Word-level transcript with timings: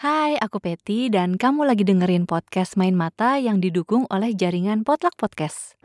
Hai, 0.00 0.40
aku 0.40 0.64
Peti 0.64 1.12
dan 1.12 1.36
kamu 1.36 1.68
lagi 1.68 1.84
dengerin 1.84 2.24
podcast 2.24 2.80
Main 2.80 2.96
Mata 2.96 3.36
yang 3.36 3.60
didukung 3.60 4.08
oleh 4.08 4.32
jaringan 4.32 4.80
Potluck 4.80 5.12
Podcast. 5.20 5.76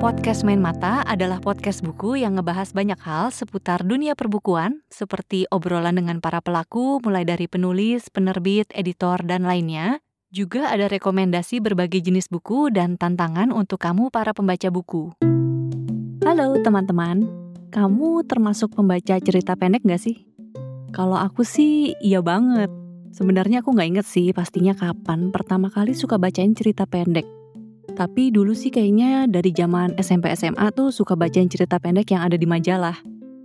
Podcast 0.00 0.48
Main 0.48 0.64
Mata 0.64 1.04
adalah 1.04 1.44
podcast 1.44 1.84
buku 1.84 2.16
yang 2.16 2.40
ngebahas 2.40 2.72
banyak 2.72 2.96
hal 3.04 3.28
seputar 3.28 3.84
dunia 3.84 4.16
perbukuan, 4.16 4.88
seperti 4.88 5.44
obrolan 5.52 6.00
dengan 6.00 6.24
para 6.24 6.40
pelaku, 6.40 6.96
mulai 7.04 7.28
dari 7.28 7.44
penulis, 7.44 8.08
penerbit, 8.08 8.72
editor, 8.72 9.20
dan 9.20 9.44
lainnya. 9.44 10.00
Juga 10.30 10.70
ada 10.70 10.86
rekomendasi 10.86 11.58
berbagai 11.58 12.06
jenis 12.06 12.30
buku 12.30 12.70
dan 12.70 12.94
tantangan 12.94 13.50
untuk 13.50 13.82
kamu 13.82 14.14
para 14.14 14.30
pembaca 14.30 14.70
buku. 14.70 15.10
Halo 16.22 16.54
teman-teman, 16.62 17.26
kamu 17.74 18.22
termasuk 18.30 18.78
pembaca 18.78 19.18
cerita 19.18 19.58
pendek 19.58 19.82
gak 19.82 19.98
sih? 19.98 20.22
Kalau 20.94 21.18
aku 21.18 21.42
sih 21.42 21.98
iya 21.98 22.22
banget. 22.22 22.70
Sebenarnya 23.10 23.58
aku 23.58 23.74
gak 23.74 23.90
inget 23.90 24.06
sih 24.06 24.30
pastinya 24.30 24.70
kapan 24.70 25.34
pertama 25.34 25.66
kali 25.66 25.98
suka 25.98 26.14
bacain 26.14 26.54
cerita 26.54 26.86
pendek. 26.86 27.26
Tapi 27.98 28.30
dulu 28.30 28.54
sih 28.54 28.70
kayaknya 28.70 29.26
dari 29.26 29.50
zaman 29.50 29.98
SMP 29.98 30.30
SMA 30.38 30.70
tuh 30.70 30.94
suka 30.94 31.18
bacain 31.18 31.50
cerita 31.50 31.82
pendek 31.82 32.06
yang 32.14 32.30
ada 32.30 32.38
di 32.38 32.46
majalah. 32.46 32.94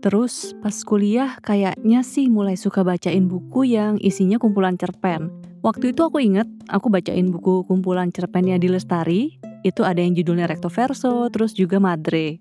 Terus 0.06 0.54
pas 0.62 0.78
kuliah 0.86 1.34
kayaknya 1.42 2.06
sih 2.06 2.30
mulai 2.30 2.54
suka 2.54 2.86
bacain 2.86 3.26
buku 3.26 3.74
yang 3.74 3.98
isinya 3.98 4.38
kumpulan 4.38 4.78
cerpen. 4.78 5.45
Waktu 5.66 5.98
itu 5.98 6.06
aku 6.06 6.22
inget 6.22 6.46
aku 6.70 6.94
bacain 6.94 7.34
buku 7.34 7.66
kumpulan 7.66 8.14
cerpennya 8.14 8.62
di 8.62 8.70
Lestari. 8.70 9.42
Itu 9.66 9.82
ada 9.82 9.98
yang 9.98 10.14
judulnya 10.14 10.46
Recto 10.46 10.70
Verso, 10.70 11.26
terus 11.34 11.58
juga 11.58 11.82
Madre. 11.82 12.38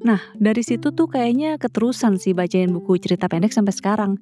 Nah, 0.00 0.24
dari 0.40 0.64
situ 0.64 0.88
tuh 0.96 1.04
kayaknya 1.04 1.60
keterusan 1.60 2.16
sih 2.16 2.32
bacain 2.32 2.72
buku 2.72 2.96
cerita 2.96 3.28
pendek 3.28 3.52
sampai 3.52 3.76
sekarang. 3.76 4.12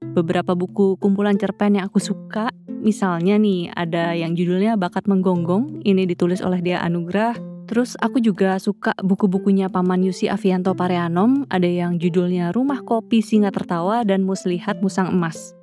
Beberapa 0.00 0.56
buku 0.56 0.96
kumpulan 0.96 1.36
cerpen 1.36 1.76
yang 1.76 1.92
aku 1.92 2.00
suka 2.00 2.48
Misalnya 2.82 3.38
nih, 3.38 3.70
ada 3.70 4.10
yang 4.10 4.34
judulnya 4.34 4.74
Bakat 4.74 5.06
Menggonggong, 5.06 5.86
ini 5.86 6.02
ditulis 6.02 6.42
oleh 6.42 6.58
Dia 6.58 6.82
Anugrah. 6.82 7.38
Terus 7.70 7.94
aku 8.02 8.18
juga 8.18 8.58
suka 8.58 8.90
buku-bukunya 8.98 9.70
Paman 9.70 10.02
Yusi 10.02 10.26
Avianto 10.26 10.74
Pareanom, 10.74 11.46
ada 11.46 11.70
yang 11.70 12.02
judulnya 12.02 12.50
Rumah 12.50 12.82
Kopi 12.82 13.22
Singa 13.22 13.54
Tertawa 13.54 14.02
dan 14.02 14.26
Muslihat 14.26 14.82
Musang 14.82 15.14
Emas. 15.14 15.54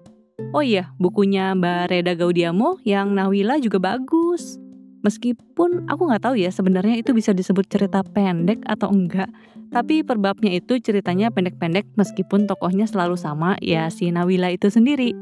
Oh 0.49 0.65
iya, 0.65 0.89
bukunya 0.97 1.53
Mbak 1.53 1.93
Reda 1.93 2.13
Gaudiamo 2.17 2.81
yang 2.81 3.13
Nawila 3.13 3.61
juga 3.61 3.77
bagus. 3.77 4.57
Meskipun 5.05 5.87
aku 5.87 6.09
nggak 6.09 6.25
tahu 6.25 6.35
ya 6.35 6.51
sebenarnya 6.51 6.99
itu 6.99 7.15
bisa 7.15 7.31
disebut 7.31 7.69
cerita 7.69 8.03
pendek 8.03 8.59
atau 8.67 8.91
enggak, 8.91 9.31
tapi 9.69 10.01
perbabnya 10.01 10.51
itu 10.51 10.81
ceritanya 10.81 11.29
pendek-pendek 11.29 11.87
meskipun 11.95 12.49
tokohnya 12.49 12.89
selalu 12.89 13.15
sama 13.15 13.55
ya 13.61 13.87
si 13.93 14.09
Nawila 14.09 14.51
itu 14.51 14.67
sendiri. 14.67 15.13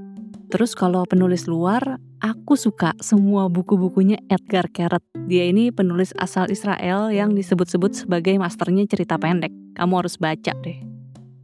Terus 0.48 0.80
kalau 0.80 1.04
penulis 1.04 1.44
luar, 1.44 2.00
aku 2.24 2.56
suka 2.56 2.96
semua 3.04 3.52
buku-bukunya 3.52 4.16
Edgar 4.32 4.72
Keret. 4.72 5.04
Dia 5.28 5.52
ini 5.52 5.76
penulis 5.76 6.16
asal 6.16 6.48
Israel 6.48 7.12
yang 7.12 7.36
disebut-sebut 7.36 8.08
sebagai 8.08 8.40
masternya 8.40 8.88
cerita 8.88 9.20
pendek. 9.20 9.52
Kamu 9.76 9.94
harus 10.00 10.16
baca 10.16 10.56
deh. 10.64 10.87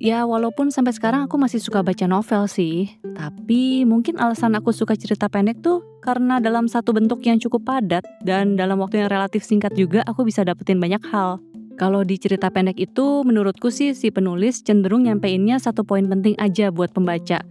Ya 0.03 0.27
walaupun 0.27 0.67
sampai 0.67 0.91
sekarang 0.91 1.31
aku 1.31 1.39
masih 1.39 1.63
suka 1.63 1.79
baca 1.79 2.03
novel 2.11 2.43
sih, 2.51 2.91
tapi 3.15 3.87
mungkin 3.87 4.19
alasan 4.19 4.51
aku 4.59 4.75
suka 4.75 4.99
cerita 4.99 5.31
pendek 5.31 5.63
tuh 5.63 5.79
karena 6.03 6.43
dalam 6.43 6.67
satu 6.67 6.91
bentuk 6.91 7.23
yang 7.23 7.39
cukup 7.39 7.63
padat 7.63 8.03
dan 8.19 8.59
dalam 8.59 8.83
waktu 8.83 8.99
yang 8.99 9.07
relatif 9.07 9.47
singkat 9.47 9.71
juga 9.79 10.03
aku 10.03 10.27
bisa 10.27 10.43
dapetin 10.43 10.83
banyak 10.83 10.99
hal. 11.07 11.39
Kalau 11.79 12.03
di 12.03 12.19
cerita 12.19 12.51
pendek 12.51 12.75
itu 12.83 13.23
menurutku 13.23 13.71
sih 13.71 13.95
si 13.95 14.11
penulis 14.11 14.59
cenderung 14.59 15.07
nyampeinnya 15.07 15.55
satu 15.55 15.87
poin 15.87 16.03
penting 16.03 16.35
aja 16.35 16.67
buat 16.67 16.91
pembaca 16.91 17.47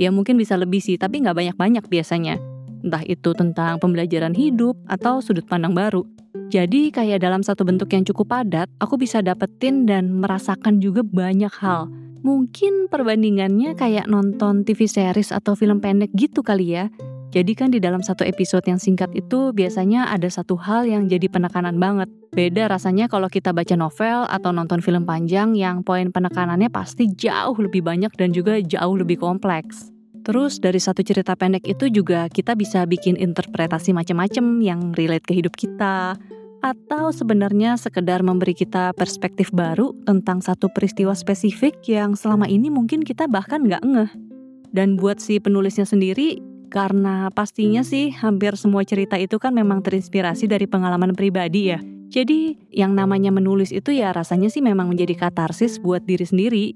Ya 0.00 0.08
mungkin 0.08 0.40
bisa 0.40 0.56
lebih 0.56 0.80
sih, 0.80 0.96
tapi 0.96 1.20
nggak 1.20 1.36
banyak-banyak 1.36 1.84
biasanya. 1.92 2.40
Entah 2.80 3.04
itu 3.04 3.36
tentang 3.36 3.76
pembelajaran 3.76 4.32
hidup 4.32 4.72
atau 4.88 5.20
sudut 5.20 5.44
pandang 5.44 5.76
baru. 5.76 6.08
Jadi 6.50 6.90
kayak 6.94 7.22
dalam 7.22 7.42
satu 7.42 7.66
bentuk 7.66 7.90
yang 7.90 8.06
cukup 8.06 8.30
padat, 8.30 8.70
aku 8.78 8.98
bisa 8.98 9.22
dapetin 9.22 9.86
dan 9.86 10.18
merasakan 10.18 10.78
juga 10.78 11.02
banyak 11.02 11.50
hal. 11.58 11.90
Mungkin 12.20 12.92
perbandingannya 12.92 13.72
kayak 13.74 14.04
nonton 14.06 14.62
TV 14.62 14.84
series 14.84 15.32
atau 15.32 15.56
film 15.56 15.80
pendek 15.80 16.12
gitu 16.12 16.44
kali 16.44 16.76
ya. 16.76 16.92
Jadi 17.30 17.54
kan 17.54 17.70
di 17.70 17.78
dalam 17.78 18.02
satu 18.02 18.26
episode 18.26 18.66
yang 18.66 18.82
singkat 18.82 19.14
itu 19.14 19.54
biasanya 19.54 20.10
ada 20.10 20.26
satu 20.26 20.58
hal 20.58 20.82
yang 20.82 21.06
jadi 21.06 21.30
penekanan 21.30 21.78
banget. 21.78 22.10
Beda 22.34 22.66
rasanya 22.66 23.06
kalau 23.06 23.30
kita 23.30 23.54
baca 23.54 23.78
novel 23.78 24.26
atau 24.26 24.50
nonton 24.50 24.82
film 24.82 25.06
panjang 25.06 25.54
yang 25.54 25.86
poin 25.86 26.10
penekanannya 26.10 26.66
pasti 26.74 27.06
jauh 27.06 27.54
lebih 27.54 27.86
banyak 27.86 28.10
dan 28.18 28.34
juga 28.34 28.58
jauh 28.58 28.98
lebih 28.98 29.22
kompleks. 29.22 29.94
Terus 30.20 30.60
dari 30.60 30.76
satu 30.76 31.00
cerita 31.00 31.32
pendek 31.32 31.64
itu 31.64 31.88
juga 31.88 32.28
kita 32.28 32.52
bisa 32.52 32.84
bikin 32.84 33.16
interpretasi 33.16 33.96
macam-macam 33.96 34.60
yang 34.60 34.80
relate 34.92 35.24
ke 35.24 35.32
hidup 35.32 35.56
kita, 35.56 36.20
atau 36.60 37.08
sebenarnya 37.08 37.80
sekedar 37.80 38.20
memberi 38.20 38.52
kita 38.52 38.92
perspektif 38.92 39.48
baru 39.48 39.96
tentang 40.04 40.44
satu 40.44 40.68
peristiwa 40.68 41.16
spesifik 41.16 41.80
yang 41.88 42.12
selama 42.12 42.44
ini 42.44 42.68
mungkin 42.68 43.00
kita 43.00 43.24
bahkan 43.24 43.64
nggak 43.64 43.80
ngeh. 43.80 44.12
Dan 44.70 45.00
buat 45.00 45.18
si 45.18 45.40
penulisnya 45.40 45.88
sendiri, 45.88 46.38
karena 46.70 47.32
pastinya 47.34 47.82
sih 47.82 48.14
hampir 48.14 48.54
semua 48.54 48.86
cerita 48.86 49.18
itu 49.18 49.40
kan 49.42 49.50
memang 49.50 49.82
terinspirasi 49.82 50.46
dari 50.46 50.70
pengalaman 50.70 51.16
pribadi 51.18 51.74
ya. 51.74 51.80
Jadi 52.10 52.58
yang 52.74 52.94
namanya 52.94 53.30
menulis 53.30 53.70
itu 53.70 53.94
ya 53.94 54.10
rasanya 54.14 54.50
sih 54.50 54.62
memang 54.62 54.90
menjadi 54.90 55.26
katarsis 55.26 55.78
buat 55.82 56.02
diri 56.06 56.26
sendiri. 56.26 56.66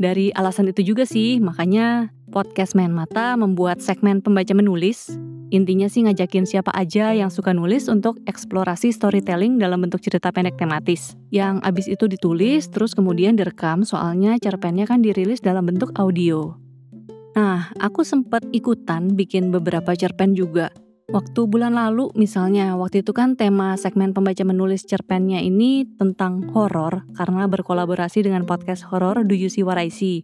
Dari 0.00 0.32
alasan 0.34 0.70
itu 0.70 0.82
juga 0.82 1.04
sih 1.06 1.38
makanya 1.38 2.10
podcast 2.30 2.78
Main 2.78 2.94
Mata 2.94 3.34
membuat 3.34 3.82
segmen 3.82 4.22
pembaca 4.22 4.54
menulis. 4.54 5.10
Intinya 5.50 5.90
sih 5.90 6.06
ngajakin 6.06 6.46
siapa 6.46 6.70
aja 6.70 7.10
yang 7.10 7.26
suka 7.26 7.50
nulis 7.50 7.90
untuk 7.90 8.22
eksplorasi 8.30 8.94
storytelling 8.94 9.58
dalam 9.58 9.82
bentuk 9.82 9.98
cerita 9.98 10.30
pendek 10.30 10.54
tematis. 10.54 11.18
Yang 11.34 11.58
abis 11.66 11.86
itu 11.90 12.06
ditulis 12.06 12.70
terus 12.70 12.94
kemudian 12.94 13.34
direkam 13.34 13.82
soalnya 13.82 14.38
cerpennya 14.38 14.86
kan 14.86 15.02
dirilis 15.02 15.42
dalam 15.42 15.66
bentuk 15.66 15.90
audio. 15.98 16.54
Nah, 17.34 17.74
aku 17.82 18.06
sempat 18.06 18.46
ikutan 18.54 19.14
bikin 19.18 19.50
beberapa 19.50 19.94
cerpen 19.98 20.38
juga. 20.38 20.70
Waktu 21.10 21.50
bulan 21.50 21.74
lalu 21.74 22.14
misalnya, 22.14 22.78
waktu 22.78 23.02
itu 23.02 23.10
kan 23.10 23.34
tema 23.34 23.74
segmen 23.74 24.14
pembaca 24.14 24.46
menulis 24.46 24.86
cerpennya 24.86 25.42
ini 25.42 25.82
tentang 25.98 26.46
horor 26.54 27.02
karena 27.18 27.50
berkolaborasi 27.50 28.22
dengan 28.22 28.46
podcast 28.46 28.86
horor 28.86 29.26
Do 29.26 29.34
You 29.34 29.50
See 29.50 29.66
What 29.66 29.82
I 29.82 29.90
See. 29.90 30.22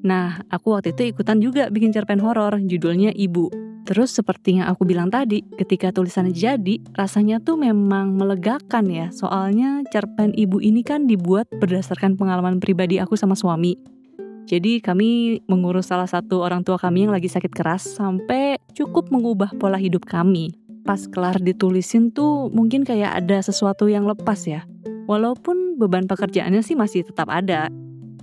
Nah, 0.00 0.40
aku 0.48 0.76
waktu 0.76 0.96
itu 0.96 1.12
ikutan 1.12 1.40
juga 1.44 1.68
bikin 1.68 1.92
cerpen 1.92 2.20
horor, 2.20 2.56
judulnya 2.60 3.12
Ibu. 3.12 3.70
Terus 3.90 4.14
seperti 4.14 4.60
yang 4.60 4.70
aku 4.70 4.86
bilang 4.86 5.10
tadi, 5.10 5.42
ketika 5.58 5.90
tulisannya 5.90 6.30
jadi, 6.30 6.78
rasanya 6.94 7.42
tuh 7.42 7.58
memang 7.58 8.14
melegakan 8.14 8.86
ya. 8.86 9.10
Soalnya 9.10 9.82
cerpen 9.90 10.30
ibu 10.36 10.62
ini 10.62 10.86
kan 10.86 11.10
dibuat 11.10 11.50
berdasarkan 11.50 12.14
pengalaman 12.14 12.62
pribadi 12.62 13.02
aku 13.02 13.18
sama 13.18 13.34
suami. 13.34 13.74
Jadi 14.46 14.78
kami 14.78 15.42
mengurus 15.50 15.90
salah 15.90 16.06
satu 16.06 16.38
orang 16.42 16.62
tua 16.62 16.78
kami 16.78 17.06
yang 17.06 17.14
lagi 17.14 17.26
sakit 17.30 17.50
keras 17.50 17.82
sampai 17.86 18.62
cukup 18.78 19.10
mengubah 19.10 19.54
pola 19.58 19.78
hidup 19.78 20.06
kami. 20.06 20.54
Pas 20.86 21.10
kelar 21.10 21.42
ditulisin 21.42 22.14
tuh 22.14 22.46
mungkin 22.50 22.86
kayak 22.86 23.26
ada 23.26 23.42
sesuatu 23.42 23.90
yang 23.90 24.06
lepas 24.06 24.38
ya. 24.46 24.62
Walaupun 25.10 25.82
beban 25.82 26.06
pekerjaannya 26.06 26.62
sih 26.62 26.78
masih 26.78 27.02
tetap 27.02 27.26
ada. 27.26 27.66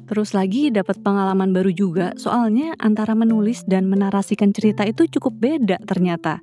Terus 0.07 0.31
lagi 0.31 0.71
dapat 0.71 1.03
pengalaman 1.03 1.51
baru 1.51 1.71
juga 1.75 2.15
soalnya 2.15 2.73
antara 2.79 3.11
menulis 3.11 3.67
dan 3.67 3.91
menarasikan 3.91 4.55
cerita 4.55 4.87
itu 4.87 5.03
cukup 5.11 5.35
beda 5.35 5.83
ternyata. 5.83 6.39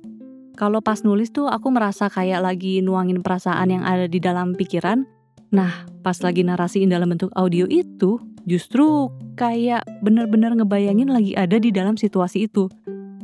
Kalau 0.55 0.79
pas 0.79 1.01
nulis 1.03 1.33
tuh 1.33 1.51
aku 1.51 1.73
merasa 1.73 2.07
kayak 2.07 2.39
lagi 2.45 2.79
nuangin 2.79 3.19
perasaan 3.19 3.73
yang 3.73 3.83
ada 3.83 4.07
di 4.07 4.23
dalam 4.23 4.55
pikiran. 4.55 5.03
Nah, 5.51 5.83
pas 5.99 6.15
lagi 6.23 6.47
narasiin 6.47 6.87
dalam 6.87 7.11
bentuk 7.11 7.33
audio 7.35 7.67
itu, 7.67 8.21
justru 8.47 9.11
kayak 9.35 9.83
bener-bener 9.99 10.55
ngebayangin 10.55 11.11
lagi 11.11 11.35
ada 11.35 11.59
di 11.59 11.75
dalam 11.75 11.99
situasi 11.99 12.47
itu. 12.47 12.71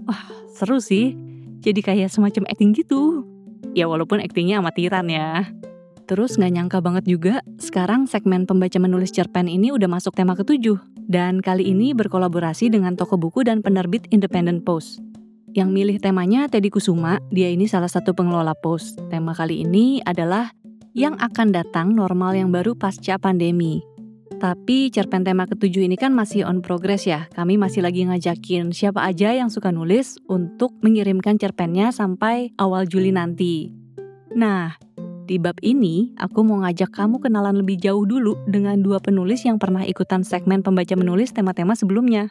Wah, 0.04 0.28
seru 0.52 0.84
sih. 0.84 1.16
Jadi 1.64 1.80
kayak 1.80 2.12
semacam 2.12 2.50
acting 2.52 2.76
gitu. 2.76 3.24
Ya 3.72 3.88
walaupun 3.88 4.20
actingnya 4.20 4.60
amatiran 4.60 5.08
ya. 5.08 5.48
Terus 6.12 6.36
nggak 6.36 6.52
nyangka 6.52 6.84
banget 6.84 7.08
juga, 7.08 7.40
sekarang 7.56 8.04
segmen 8.04 8.44
pembaca 8.44 8.75
menulis 8.84 9.16
cerpen 9.16 9.48
ini 9.48 9.72
udah 9.72 9.88
masuk 9.88 10.12
tema 10.12 10.36
ketujuh. 10.36 10.75
Dan 11.08 11.40
kali 11.40 11.72
ini 11.72 11.96
berkolaborasi 11.96 12.68
dengan 12.68 13.00
toko 13.00 13.16
buku 13.16 13.48
dan 13.48 13.63
penerbit 13.63 14.12
Independent 14.12 14.68
Post. 14.68 15.00
Yang 15.56 15.69
milih 15.72 15.98
temanya 16.04 16.52
Teddy 16.52 16.68
Kusuma, 16.68 17.24
dia 17.31 17.48
ini 17.48 17.63
salah 17.63 17.88
satu 17.88 18.12
pengelola 18.12 18.52
Post. 18.60 19.00
Tema 19.08 19.31
kali 19.31 19.63
ini 19.63 20.04
adalah 20.04 20.52
yang 20.92 21.16
akan 21.16 21.56
datang 21.56 21.96
normal 21.96 22.36
yang 22.36 22.52
baru 22.52 22.75
pasca 22.75 23.16
pandemi. 23.16 23.80
Tapi 24.36 24.92
cerpen 24.92 25.24
tema 25.24 25.48
ketujuh 25.48 25.88
ini 25.88 25.96
kan 25.96 26.12
masih 26.12 26.44
on 26.44 26.60
progress 26.60 27.08
ya. 27.08 27.31
Kami 27.31 27.56
masih 27.56 27.88
lagi 27.88 28.04
ngajakin 28.04 28.75
siapa 28.75 29.00
aja 29.00 29.31
yang 29.31 29.48
suka 29.48 29.72
nulis 29.72 30.19
untuk 30.28 30.75
mengirimkan 30.84 31.40
cerpennya 31.40 31.96
sampai 31.96 32.52
awal 32.60 32.84
Juli 32.84 33.16
nanti. 33.16 33.72
Nah, 34.31 34.75
di 35.31 35.39
bab 35.39 35.56
ini 35.63 36.12
aku 36.19 36.44
mau 36.44 36.60
ngajak 36.68 36.92
kamu 36.92 37.24
kenalan 37.24 37.63
lebih 37.63 37.80
jauh 37.80 38.04
dulu 38.04 38.36
dengan 38.51 38.83
dua 38.83 39.00
penulis 39.00 39.48
yang 39.48 39.56
pernah 39.56 39.88
ikutan 39.88 40.28
segmen 40.28 40.60
pembaca 40.60 40.92
menulis 41.00 41.31
tema-tema 41.31 41.72
sebelumnya. 41.72 42.28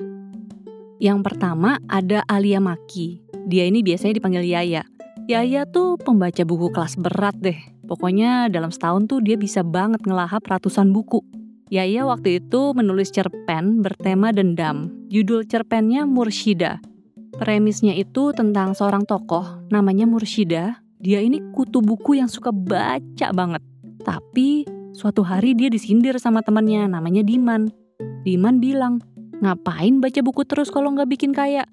Yang 1.01 1.25
pertama 1.25 1.81
ada 1.89 2.21
Alia 2.29 2.61
Maki. 2.61 3.25
Dia 3.49 3.65
ini 3.65 3.81
biasanya 3.81 4.21
dipanggil 4.21 4.45
Yaya. 4.45 4.85
Yaya 5.25 5.65
tuh 5.65 5.97
pembaca 5.97 6.45
buku 6.45 6.69
kelas 6.77 7.01
berat 7.01 7.41
deh. 7.41 7.57
Pokoknya 7.89 8.53
dalam 8.53 8.69
setahun 8.69 9.09
tuh 9.09 9.25
dia 9.25 9.41
bisa 9.41 9.65
banget 9.65 10.05
ngelahap 10.05 10.45
ratusan 10.45 10.93
buku. 10.93 11.25
Yaya 11.73 12.05
waktu 12.05 12.45
itu 12.45 12.77
menulis 12.77 13.09
cerpen 13.09 13.81
bertema 13.81 14.29
dendam. 14.29 14.93
Judul 15.09 15.49
cerpennya 15.49 16.05
Murshida. 16.05 16.85
Premisnya 17.33 17.97
itu 17.97 18.37
tentang 18.37 18.77
seorang 18.77 19.09
tokoh 19.09 19.65
namanya 19.73 20.05
Murshida. 20.05 20.85
Dia 21.01 21.25
ini 21.25 21.41
kutu 21.57 21.81
buku 21.81 22.21
yang 22.21 22.29
suka 22.29 22.53
baca 22.53 23.33
banget. 23.33 23.65
Tapi 24.05 24.69
suatu 24.93 25.25
hari 25.25 25.57
dia 25.57 25.73
disindir 25.73 26.21
sama 26.21 26.45
temannya 26.45 26.93
namanya 26.93 27.25
Diman. 27.25 27.73
Diman 28.21 28.61
bilang, 28.61 29.01
ngapain 29.41 29.97
baca 30.05 30.21
buku 30.21 30.45
terus 30.45 30.69
kalau 30.69 30.93
nggak 30.93 31.09
bikin 31.09 31.33
kaya? 31.33 31.65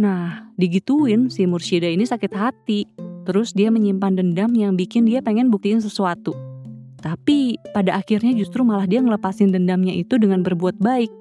Nah, 0.00 0.48
digituin 0.56 1.28
si 1.28 1.44
Murshida 1.44 1.92
ini 1.92 2.08
sakit 2.08 2.32
hati. 2.32 2.88
Terus 3.28 3.52
dia 3.52 3.68
menyimpan 3.68 4.16
dendam 4.16 4.52
yang 4.56 4.80
bikin 4.80 5.04
dia 5.04 5.20
pengen 5.20 5.52
buktiin 5.52 5.84
sesuatu. 5.84 6.32
Tapi 7.04 7.60
pada 7.76 8.00
akhirnya 8.00 8.32
justru 8.32 8.64
malah 8.64 8.88
dia 8.88 9.04
ngelepasin 9.04 9.52
dendamnya 9.52 9.92
itu 9.92 10.16
dengan 10.16 10.40
berbuat 10.40 10.80
baik. 10.80 11.12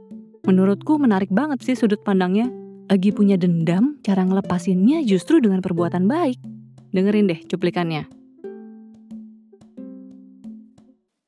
Menurutku 0.48 0.96
menarik 0.96 1.28
banget 1.28 1.60
sih 1.60 1.76
sudut 1.76 2.00
pandangnya. 2.08 2.48
Lagi 2.88 3.12
punya 3.12 3.36
dendam, 3.36 4.00
cara 4.00 4.24
ngelepasinnya 4.24 5.04
justru 5.04 5.44
dengan 5.44 5.60
perbuatan 5.60 6.08
baik. 6.08 6.40
Dengerin 6.94 7.26
deh 7.26 7.42
cuplikannya. 7.50 8.06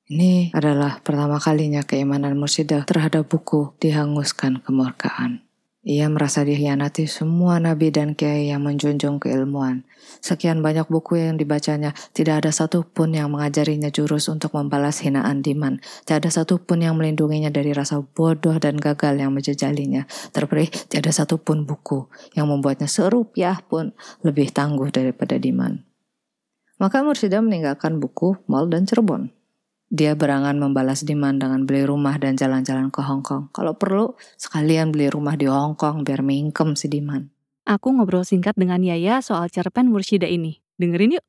Ini 0.06 0.54
adalah 0.54 1.02
pertama 1.02 1.42
kalinya 1.42 1.82
keimanan 1.82 2.38
Mursidah 2.38 2.86
terhadap 2.86 3.26
buku 3.26 3.74
dihanguskan 3.82 4.62
kemurkaan. 4.62 5.45
Ia 5.86 6.10
merasa 6.10 6.42
dikhianati 6.42 7.06
semua 7.06 7.62
nabi 7.62 7.94
dan 7.94 8.18
kiai 8.18 8.50
yang 8.50 8.66
menjunjung 8.66 9.22
keilmuan. 9.22 9.86
Sekian 10.18 10.66
banyak 10.66 10.90
buku 10.90 11.22
yang 11.22 11.38
dibacanya, 11.38 11.94
tidak 12.10 12.42
ada 12.42 12.50
satupun 12.50 13.14
yang 13.14 13.30
mengajarinya 13.30 13.94
jurus 13.94 14.26
untuk 14.26 14.58
membalas 14.58 15.06
hinaan 15.06 15.46
Diman. 15.46 15.78
Tidak 16.02 16.26
ada 16.26 16.34
satupun 16.34 16.82
yang 16.82 16.98
melindunginya 16.98 17.54
dari 17.54 17.70
rasa 17.70 18.02
bodoh 18.02 18.58
dan 18.58 18.82
gagal 18.82 19.14
yang 19.14 19.30
menjejalinya. 19.30 20.10
Terpilih, 20.34 20.74
tidak 20.90 21.06
ada 21.06 21.14
satupun 21.14 21.70
buku 21.70 22.10
yang 22.34 22.50
membuatnya 22.50 22.90
serupiah 22.90 23.62
pun 23.62 23.94
lebih 24.26 24.50
tangguh 24.50 24.90
daripada 24.90 25.38
Diman. 25.38 25.86
Maka 26.82 27.06
Mursyida 27.06 27.46
meninggalkan 27.46 28.02
buku, 28.02 28.42
mal, 28.50 28.66
dan 28.74 28.90
Cirebon. 28.90 29.35
Dia 29.94 30.18
berangan 30.18 30.58
membalas 30.58 31.06
Diman 31.06 31.38
dengan 31.38 31.62
beli 31.70 31.86
rumah 31.86 32.18
dan 32.18 32.34
jalan-jalan 32.34 32.90
ke 32.90 33.06
Hong 33.06 33.22
Kong. 33.22 33.54
Kalau 33.54 33.78
perlu, 33.78 34.18
sekalian 34.34 34.90
beli 34.90 35.14
rumah 35.14 35.38
di 35.38 35.46
Hong 35.46 35.78
Kong 35.78 36.02
biar 36.02 36.26
mingkem 36.26 36.74
si 36.74 36.90
Diman. 36.90 37.30
Aku 37.70 37.94
ngobrol 37.94 38.26
singkat 38.26 38.58
dengan 38.58 38.82
Yaya 38.82 39.22
soal 39.22 39.54
cerpen 39.54 39.94
Mursyida 39.94 40.26
ini. 40.26 40.58
Dengerin 40.82 41.22
yuk. 41.22 41.26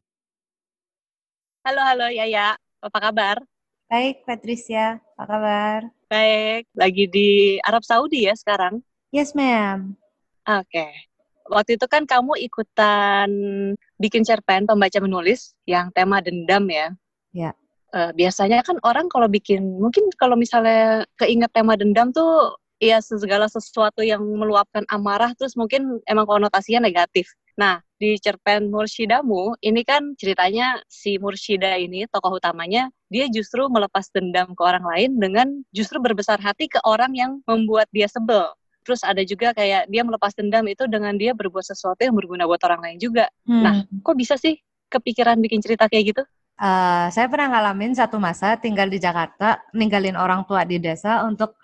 Halo, 1.69 1.85
halo 1.85 2.09
Yaya. 2.09 2.57
Apa 2.81 3.13
kabar? 3.13 3.45
Baik, 3.93 4.25
Patricia. 4.25 5.05
Apa 5.21 5.37
kabar? 5.37 5.81
Baik. 6.09 6.65
Lagi 6.73 7.05
di 7.13 7.29
Arab 7.61 7.85
Saudi 7.85 8.25
ya 8.25 8.33
sekarang? 8.33 8.81
Yes, 9.13 9.37
ma'am. 9.37 9.93
Oke. 10.49 10.65
Okay. 10.73 10.93
Waktu 11.47 11.77
itu 11.77 11.87
kan 11.93 12.09
kamu 12.09 12.41
ikutan 12.41 13.29
bikin 14.01 14.25
cerpen 14.25 14.65
pembaca 14.65 14.97
menulis 14.99 15.53
yang 15.69 15.93
tema 15.93 16.25
dendam 16.25 16.65
ya? 16.73 16.97
Ya 17.37 17.53
uh, 17.95 18.11
biasanya 18.17 18.65
kan 18.67 18.81
orang 18.83 19.07
kalau 19.07 19.29
bikin 19.31 19.79
mungkin 19.79 20.09
kalau 20.19 20.35
misalnya 20.35 21.05
keinget 21.21 21.53
tema 21.55 21.77
dendam 21.79 22.11
tuh 22.11 22.57
ya 22.83 23.01
segala 23.01 23.49
sesuatu 23.49 24.05
yang 24.05 24.21
meluapkan 24.21 24.85
amarah 24.93 25.33
terus 25.37 25.57
mungkin 25.57 26.01
emang 26.09 26.29
konotasinya 26.29 26.85
negatif. 26.85 27.33
Nah, 27.57 27.81
di 27.97 28.21
cerpen 28.21 28.69
Murshidamu 28.69 29.57
ini 29.65 29.81
kan 29.81 30.13
ceritanya 30.21 30.77
si 30.93 31.17
Murshida 31.17 31.81
ini 31.81 32.05
tokoh 32.13 32.37
utamanya 32.37 32.93
dia 33.09 33.25
justru 33.33 33.65
melepas 33.73 34.13
dendam 34.13 34.53
ke 34.53 34.61
orang 34.61 34.85
lain 34.85 35.11
dengan 35.17 35.47
justru 35.73 35.97
berbesar 35.97 36.37
hati 36.37 36.69
ke 36.69 36.77
orang 36.85 37.17
yang 37.17 37.41
membuat 37.49 37.89
dia 37.97 38.05
sebel. 38.13 38.53
Terus 38.85 39.01
ada 39.03 39.25
juga 39.25 39.57
kayak 39.57 39.89
dia 39.89 40.03
melepas 40.05 40.37
dendam 40.37 40.69
itu 40.69 40.85
dengan 40.87 41.17
dia 41.17 41.33
berbuat 41.33 41.65
sesuatu 41.65 41.99
yang 42.05 42.15
berguna 42.15 42.45
buat 42.45 42.61
orang 42.69 42.85
lain 42.85 42.99
juga. 43.01 43.33
Hmm. 43.49 43.63
Nah, 43.65 43.75
kok 44.05 44.15
bisa 44.15 44.37
sih 44.37 44.61
kepikiran 44.93 45.41
bikin 45.41 45.65
cerita 45.65 45.89
kayak 45.89 46.15
gitu? 46.15 46.23
Uh, 46.57 47.13
saya 47.13 47.29
pernah 47.29 47.53
ngalamin 47.53 47.93
satu 47.93 48.17
masa 48.17 48.57
tinggal 48.57 48.89
di 48.89 48.97
Jakarta, 48.97 49.61
ninggalin 49.77 50.17
orang 50.17 50.49
tua 50.49 50.65
di 50.65 50.81
desa 50.81 51.21
untuk 51.29 51.61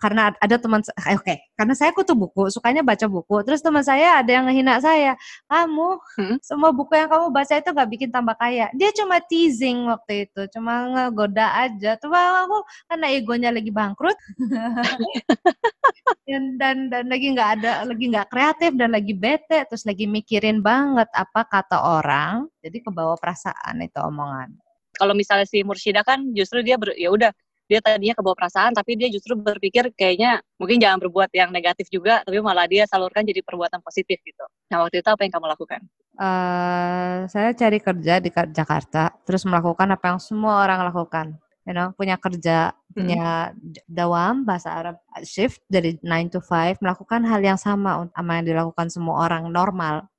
karena 0.00 0.32
ada 0.40 0.56
teman 0.56 0.80
eh, 0.80 1.12
oke 1.12 1.24
okay. 1.24 1.36
karena 1.52 1.74
saya 1.76 1.92
kutu 1.92 2.16
buku 2.16 2.48
sukanya 2.48 2.80
baca 2.80 3.04
buku 3.04 3.44
terus 3.44 3.60
teman 3.60 3.84
saya 3.84 4.24
ada 4.24 4.30
yang 4.32 4.48
ngehina 4.48 4.80
saya 4.80 5.12
kamu 5.44 6.00
hmm? 6.16 6.36
semua 6.40 6.72
buku 6.72 6.96
yang 6.96 7.12
kamu 7.12 7.28
baca 7.28 7.54
itu 7.60 7.68
nggak 7.68 7.90
bikin 7.92 8.08
tambah 8.08 8.32
kaya 8.40 8.72
dia 8.72 8.88
cuma 8.96 9.20
teasing 9.20 9.84
waktu 9.84 10.28
itu 10.28 10.48
cuma 10.56 10.88
ngegoda 10.88 11.68
aja 11.68 12.00
tuh 12.00 12.08
aku 12.08 12.58
karena 12.88 13.06
egonya 13.12 13.50
lagi 13.52 13.68
bangkrut 13.68 14.16
dan, 16.28 16.56
dan 16.56 16.76
dan 16.88 17.04
lagi 17.12 17.26
nggak 17.36 17.50
ada 17.60 17.72
lagi 17.84 18.04
nggak 18.08 18.28
kreatif 18.32 18.70
dan 18.80 18.96
lagi 18.96 19.12
bete 19.12 19.68
terus 19.68 19.84
lagi 19.84 20.08
mikirin 20.08 20.64
banget 20.64 21.08
apa 21.12 21.44
kata 21.44 22.00
orang 22.00 22.48
jadi 22.64 22.80
kebawa 22.80 23.20
perasaan 23.20 23.84
itu 23.84 24.00
omongan 24.00 24.56
kalau 24.96 25.12
misalnya 25.16 25.48
si 25.48 25.64
Mursyida 25.64 26.04
kan 26.04 26.32
justru 26.36 26.60
dia 26.60 26.76
ber, 26.76 26.92
ya 26.96 27.08
udah 27.12 27.32
dia 27.72 27.80
tadinya 27.80 28.12
kebawa 28.12 28.36
perasaan 28.36 28.76
tapi 28.76 29.00
dia 29.00 29.08
justru 29.08 29.32
berpikir 29.32 29.88
kayaknya 29.96 30.44
mungkin 30.60 30.76
jangan 30.76 31.00
berbuat 31.00 31.32
yang 31.32 31.48
negatif 31.48 31.88
juga 31.88 32.20
tapi 32.20 32.36
malah 32.44 32.68
dia 32.68 32.84
salurkan 32.84 33.24
jadi 33.24 33.40
perbuatan 33.40 33.80
positif 33.80 34.20
gitu. 34.20 34.44
Nah 34.68 34.84
waktu 34.84 35.00
itu 35.00 35.08
apa 35.08 35.24
yang 35.24 35.32
kamu 35.32 35.46
lakukan? 35.48 35.80
Uh, 36.12 37.24
saya 37.32 37.56
cari 37.56 37.80
kerja 37.80 38.20
di 38.20 38.28
Jakarta 38.30 39.16
terus 39.24 39.48
melakukan 39.48 39.88
apa 39.88 40.12
yang 40.12 40.20
semua 40.20 40.60
orang 40.60 40.84
lakukan. 40.92 41.40
You 41.62 41.74
know, 41.78 41.94
punya 41.94 42.18
kerja, 42.18 42.74
hmm. 42.74 42.94
punya 42.94 43.54
dawam 43.86 44.42
bahasa 44.42 44.74
Arab 44.74 44.96
shift 45.22 45.62
dari 45.70 45.94
9 46.02 46.34
to 46.34 46.40
5 46.42 46.82
melakukan 46.82 47.22
hal 47.22 47.38
yang 47.38 47.58
sama 47.60 48.10
sama 48.10 48.30
yang 48.42 48.46
dilakukan 48.50 48.90
semua 48.90 49.30
orang 49.30 49.46
normal 49.46 50.10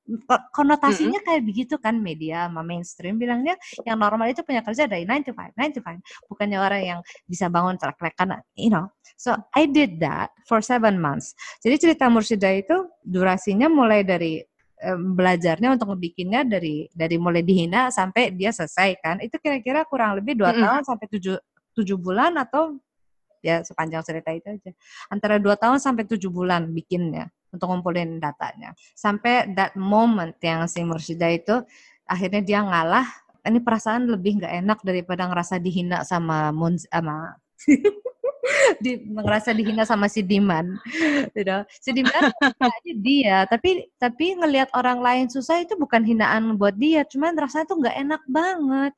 konotasinya 0.51 1.15
mm 1.15 1.23
-hmm. 1.23 1.27
kayak 1.27 1.43
begitu 1.47 1.75
kan 1.79 1.95
media 1.95 2.51
sama 2.51 2.59
mainstream 2.59 3.15
bilangnya 3.15 3.55
yang 3.87 3.95
normal 3.95 4.27
itu 4.27 4.43
punya 4.43 4.59
kerja 4.59 4.83
dari 4.83 5.07
9 5.07 5.23
to 5.23 5.31
5, 5.31 5.55
9 5.55 5.75
to 5.79 5.81
5. 5.81 6.27
Bukannya 6.27 6.59
orang 6.59 6.81
yang 6.83 6.99
bisa 7.23 7.47
bangun 7.47 7.79
trek-trekan, 7.79 8.43
you 8.59 8.67
know. 8.67 8.91
So 9.15 9.39
I 9.55 9.63
did 9.63 10.03
that 10.03 10.35
for 10.43 10.59
seven 10.59 10.99
months. 10.99 11.31
Jadi 11.63 11.75
cerita 11.79 12.11
Mursida 12.11 12.51
itu 12.51 12.75
durasinya 12.99 13.71
mulai 13.71 14.03
dari 14.03 14.43
belajarnya 14.91 15.79
untuk 15.79 15.95
ngebikinnya 15.95 16.43
dari 16.43 16.91
dari 16.91 17.15
mulai 17.15 17.41
dihina 17.41 17.89
sampai 17.89 18.35
dia 18.35 18.51
selesai 18.51 18.99
kan. 18.99 19.15
Itu 19.23 19.39
kira-kira 19.39 19.87
kurang 19.87 20.19
lebih 20.19 20.35
dua 20.35 20.51
mm 20.51 20.55
-hmm. 20.59 20.63
tahun 20.67 20.81
sampai 20.83 21.07
tujuh 21.07 21.37
tujuh 21.73 21.97
bulan 21.97 22.35
atau 22.37 22.77
ya 23.43 23.63
sepanjang 23.63 24.03
cerita 24.03 24.29
itu 24.31 24.47
aja. 24.59 24.71
Antara 25.07 25.39
dua 25.39 25.55
tahun 25.55 25.79
sampai 25.79 26.07
tujuh 26.07 26.31
bulan 26.31 26.71
bikinnya 26.71 27.31
untuk 27.51 27.71
ngumpulin 27.71 28.19
datanya. 28.19 28.75
Sampai 28.95 29.51
that 29.55 29.75
moment 29.79 30.35
yang 30.43 30.67
si 30.67 30.83
Mursyida 30.83 31.31
itu 31.31 31.63
akhirnya 32.07 32.41
dia 32.43 32.59
ngalah. 32.63 33.07
Ini 33.43 33.59
perasaan 33.59 34.07
lebih 34.07 34.39
nggak 34.39 34.53
enak 34.63 34.79
daripada 34.87 35.27
ngerasa 35.27 35.59
dihina 35.59 36.07
sama 36.07 36.55
Munz 36.55 36.87
sama 36.87 37.35
di 38.83 38.99
ngerasa 39.07 39.55
dihina 39.55 39.87
sama 39.87 40.11
si 40.11 40.19
Diman, 40.19 40.75
gitu. 41.31 41.57
Si 41.79 41.89
Diman 41.95 42.31
dia, 43.07 43.47
tapi 43.47 43.87
tapi 43.95 44.35
ngelihat 44.35 44.71
orang 44.75 44.99
lain 44.99 45.25
susah 45.31 45.63
itu 45.63 45.79
bukan 45.79 46.03
hinaan 46.03 46.59
buat 46.59 46.75
dia, 46.75 47.07
cuman 47.07 47.35
rasanya 47.39 47.65
tuh 47.71 47.77
nggak 47.79 47.97
enak 48.03 48.21
banget. 48.27 48.93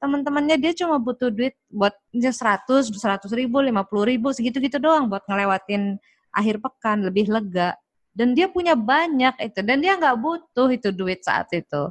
Teman-temannya 0.00 0.56
dia 0.56 0.72
cuma 0.74 0.96
butuh 0.96 1.28
duit 1.28 1.54
buat 1.68 1.92
seratus, 2.14 2.88
seratus 2.96 3.30
ribu, 3.36 3.60
lima 3.62 3.84
puluh 3.84 4.08
ribu, 4.08 4.32
segitu-gitu 4.32 4.80
doang 4.80 5.06
buat 5.06 5.22
ngelewatin 5.28 6.00
akhir 6.34 6.62
pekan 6.62 7.06
lebih 7.06 7.30
lega 7.30 7.76
dan 8.14 8.34
dia 8.34 8.50
punya 8.50 8.74
banyak 8.74 9.34
itu 9.38 9.60
dan 9.62 9.78
dia 9.78 9.94
nggak 9.94 10.18
butuh 10.18 10.68
itu 10.70 10.90
duit 10.90 11.22
saat 11.22 11.46
itu 11.54 11.90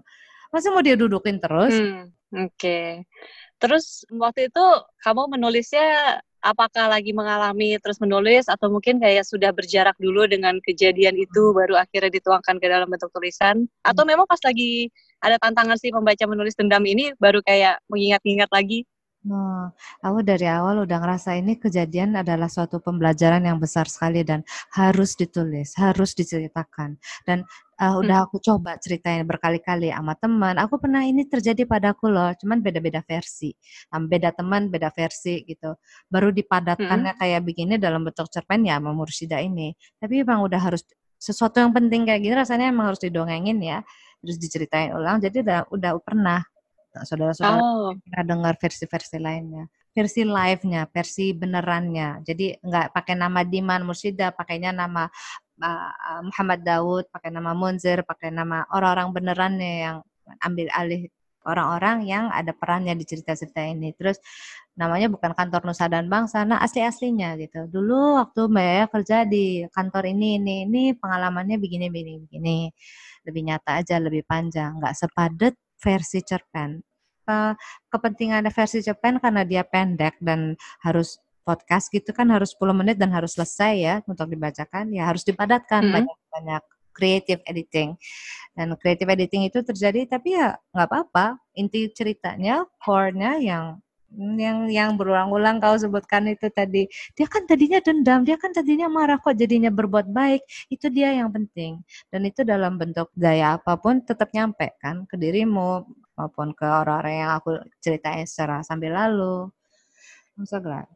masa 0.51 0.71
mau 0.73 0.83
dia 0.83 0.99
dudukin 0.99 1.39
terus 1.39 1.73
hmm, 1.73 2.05
oke 2.35 2.53
okay. 2.55 3.03
terus 3.61 4.03
waktu 4.11 4.51
itu 4.51 4.65
kamu 5.03 5.39
menulisnya 5.39 6.19
apakah 6.39 6.87
lagi 6.87 7.11
mengalami 7.11 7.75
terus 7.79 7.99
menulis 7.99 8.47
atau 8.47 8.71
mungkin 8.71 8.99
kayak 8.99 9.27
sudah 9.27 9.51
berjarak 9.51 9.95
dulu 9.99 10.25
dengan 10.25 10.57
kejadian 10.63 11.15
itu 11.19 11.51
hmm. 11.51 11.55
baru 11.55 11.75
akhirnya 11.79 12.11
dituangkan 12.13 12.57
ke 12.57 12.67
dalam 12.67 12.87
bentuk 12.87 13.11
tulisan 13.11 13.67
atau 13.83 14.03
hmm. 14.03 14.09
memang 14.15 14.25
pas 14.27 14.39
lagi 14.43 14.87
ada 15.19 15.35
tantangan 15.39 15.75
sih 15.75 15.91
membaca 15.91 16.23
menulis 16.23 16.55
dendam 16.55 16.83
ini 16.87 17.11
baru 17.19 17.43
kayak 17.43 17.83
mengingat-ingat 17.91 18.49
lagi 18.51 18.87
Oh, 19.27 19.67
aku 19.99 20.23
dari 20.23 20.47
awal 20.47 20.87
udah 20.87 20.95
ngerasa 21.03 21.35
ini 21.35 21.59
kejadian 21.59 22.15
adalah 22.15 22.47
suatu 22.47 22.79
pembelajaran 22.79 23.43
yang 23.43 23.59
besar 23.59 23.83
sekali 23.91 24.23
dan 24.23 24.47
harus 24.71 25.19
ditulis, 25.19 25.75
harus 25.75 26.15
diceritakan. 26.15 26.95
Dan 27.27 27.43
uh, 27.83 27.99
udah 27.99 28.23
aku 28.23 28.39
coba 28.39 28.79
ceritain 28.79 29.27
berkali-kali 29.27 29.91
sama 29.91 30.15
teman. 30.15 30.55
Aku 30.63 30.79
pernah 30.79 31.03
ini 31.03 31.27
terjadi 31.27 31.67
padaku 31.67 32.07
loh, 32.07 32.31
cuman 32.39 32.63
beda-beda 32.63 33.03
versi. 33.03 33.51
Um, 33.91 34.07
beda 34.07 34.31
teman, 34.31 34.71
beda 34.71 34.87
versi 34.95 35.43
gitu. 35.43 35.75
Baru 36.07 36.31
dipadatkannya 36.31 37.19
kayak 37.19 37.43
begini 37.43 37.75
dalam 37.75 38.07
bentuk 38.07 38.31
cerpen 38.31 38.63
ya 38.63 38.79
sama 38.79 38.95
Mursida 38.95 39.43
ini. 39.43 39.75
Tapi 39.99 40.23
emang 40.23 40.47
udah 40.47 40.63
harus 40.63 40.87
sesuatu 41.19 41.59
yang 41.59 41.75
penting 41.75 42.07
kayak 42.07 42.23
gini 42.23 42.39
rasanya 42.39 42.71
emang 42.71 42.95
harus 42.95 43.03
didongengin 43.03 43.59
ya, 43.59 43.83
terus 44.23 44.39
diceritain 44.39 44.95
ulang. 44.95 45.19
Jadi 45.19 45.43
udah 45.43 45.67
udah 45.75 45.91
pernah 45.99 46.39
saudara-saudara 46.93 47.61
Oh. 47.61 47.93
pernah 48.01 48.23
dengar 48.25 48.53
versi-versi 48.57 49.17
lainnya. 49.21 49.65
Versi 49.89 50.21
live-nya, 50.21 50.85
versi 50.89 51.33
benerannya. 51.33 52.23
Jadi 52.23 52.61
nggak 52.61 52.93
pakai 52.93 53.17
nama 53.17 53.41
Diman 53.41 53.83
Mursida, 53.83 54.29
pakainya 54.31 54.69
nama 54.69 55.09
uh, 55.59 56.21
Muhammad 56.23 56.61
Daud, 56.63 57.05
pakai 57.11 57.29
nama 57.33 57.51
Munzir, 57.57 58.05
pakai 58.05 58.29
nama 58.31 58.63
orang-orang 58.71 59.09
benerannya 59.11 59.73
yang 59.85 59.97
ambil 60.45 60.67
alih 60.77 61.09
orang-orang 61.47 62.05
yang 62.05 62.29
ada 62.29 62.51
perannya 62.53 62.93
di 62.93 63.05
cerita-cerita 63.07 63.63
ini. 63.63 63.95
Terus 63.95 64.19
namanya 64.75 65.09
bukan 65.11 65.33
kantor 65.33 65.65
Nusa 65.67 65.89
dan 65.91 66.07
Bangsa, 66.07 66.43
nah 66.45 66.61
asli-aslinya 66.61 67.35
gitu. 67.41 67.67
Dulu 67.67 68.21
waktu 68.21 68.41
Mbak 68.47 68.93
kerja 68.93 69.25
di 69.27 69.65
kantor 69.73 70.13
ini, 70.13 70.37
ini, 70.39 70.55
ini 70.67 70.83
pengalamannya 70.95 71.57
begini, 71.57 71.87
begini, 71.91 72.13
begini. 72.23 72.57
Lebih 73.27 73.41
nyata 73.51 73.83
aja, 73.83 73.95
lebih 73.99 74.23
panjang, 74.23 74.79
nggak 74.79 74.95
sepadet 74.95 75.55
versi 75.79 76.19
cerpen. 76.23 76.83
Uh, 77.29 77.53
kepentingan 77.93 78.49
versi 78.49 78.81
cerpen 78.81 79.21
karena 79.21 79.45
dia 79.45 79.61
pendek 79.61 80.17
dan 80.17 80.57
harus 80.81 81.21
podcast 81.45 81.89
gitu 81.89 82.09
kan 82.13 82.29
harus 82.29 82.53
10 82.57 82.73
menit 82.77 82.97
dan 83.01 83.09
harus 83.09 83.33
selesai 83.33 83.73
ya 83.77 83.95
untuk 84.05 84.29
dibacakan 84.29 84.89
ya 84.93 85.09
harus 85.09 85.25
dipadatkan 85.25 85.81
Hmm. 85.81 85.93
banyak-banyak 85.93 86.63
creative 86.93 87.41
editing 87.49 87.97
dan 88.53 88.73
creative 88.77 89.09
editing 89.09 89.45
itu 89.49 89.61
terjadi 89.61 90.05
tapi 90.05 90.37
ya 90.37 90.57
nggak 90.73 90.87
apa-apa 90.89 91.37
inti 91.57 91.89
ceritanya 91.95 92.65
core-nya 92.81 93.39
yang 93.41 93.81
yang 94.17 94.67
yang 94.71 94.89
berulang-ulang 94.99 95.61
kau 95.61 95.75
sebutkan 95.77 96.25
itu 96.33 96.47
tadi. 96.49 96.89
Dia 97.17 97.27
kan 97.29 97.45
tadinya 97.49 97.79
dendam 97.83 98.25
dia 98.27 98.35
kan 98.41 98.51
tadinya 98.55 98.87
marah 98.89 99.17
kok 99.21 99.35
jadinya 99.37 99.69
berbuat 99.69 100.09
baik? 100.09 100.41
Itu 100.73 100.89
dia 100.89 101.13
yang 101.13 101.29
penting. 101.29 101.81
Dan 102.11 102.21
itu 102.25 102.41
dalam 102.41 102.75
bentuk 102.81 103.09
gaya 103.13 103.57
apa 103.57 103.77
pun 103.77 104.01
tetap 104.01 104.33
nyampe 104.33 104.73
kan 104.81 105.05
ke 105.09 105.15
dirimu 105.15 105.85
maupun 106.17 106.51
ke 106.57 106.65
orang-orang 106.67 107.15
yang 107.23 107.31
aku 107.37 107.49
ceritain 107.79 108.25
secara 108.27 108.61
sambil 108.65 108.97
lalu. 108.97 109.49
Glad. 110.39 110.87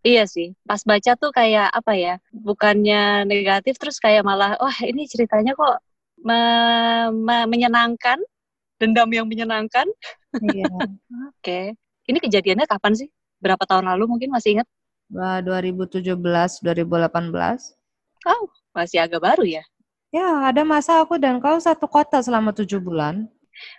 Iya 0.00 0.24
sih, 0.24 0.56
pas 0.64 0.80
baca 0.90 1.12
tuh 1.20 1.28
kayak 1.38 1.68
apa 1.78 1.92
ya, 1.92 2.14
bukannya 2.32 3.28
negatif 3.28 3.76
terus 3.76 4.00
kayak 4.00 4.24
malah, 4.24 4.56
wah 4.56 4.78
ini 4.80 5.04
ceritanya 5.04 5.52
kok 5.52 5.76
me- 6.24 7.12
me- 7.12 7.48
menyenangkan, 7.52 8.16
dendam 8.80 9.10
yang 9.12 9.26
menyenangkan. 9.28 9.86
Iya. 10.40 10.68
Oke, 11.28 11.76
ini 12.10 12.18
kejadiannya 12.18 12.66
kapan 12.66 12.92
sih? 12.98 13.08
Berapa 13.40 13.64
tahun 13.64 13.88
lalu 13.88 14.04
mungkin 14.16 14.34
masih 14.34 14.60
ingat? 14.60 14.68
Wah, 15.10 15.42
2017, 15.42 16.04
2018. 16.62 17.74
Oh, 18.26 18.42
masih 18.76 19.02
agak 19.02 19.22
baru 19.22 19.44
ya. 19.46 19.64
Ya, 20.10 20.50
ada 20.50 20.66
masa 20.66 21.02
aku 21.02 21.18
dan 21.22 21.38
kau 21.38 21.58
satu 21.58 21.86
kota 21.86 22.18
selama 22.18 22.50
tujuh 22.50 22.82
bulan. 22.82 23.30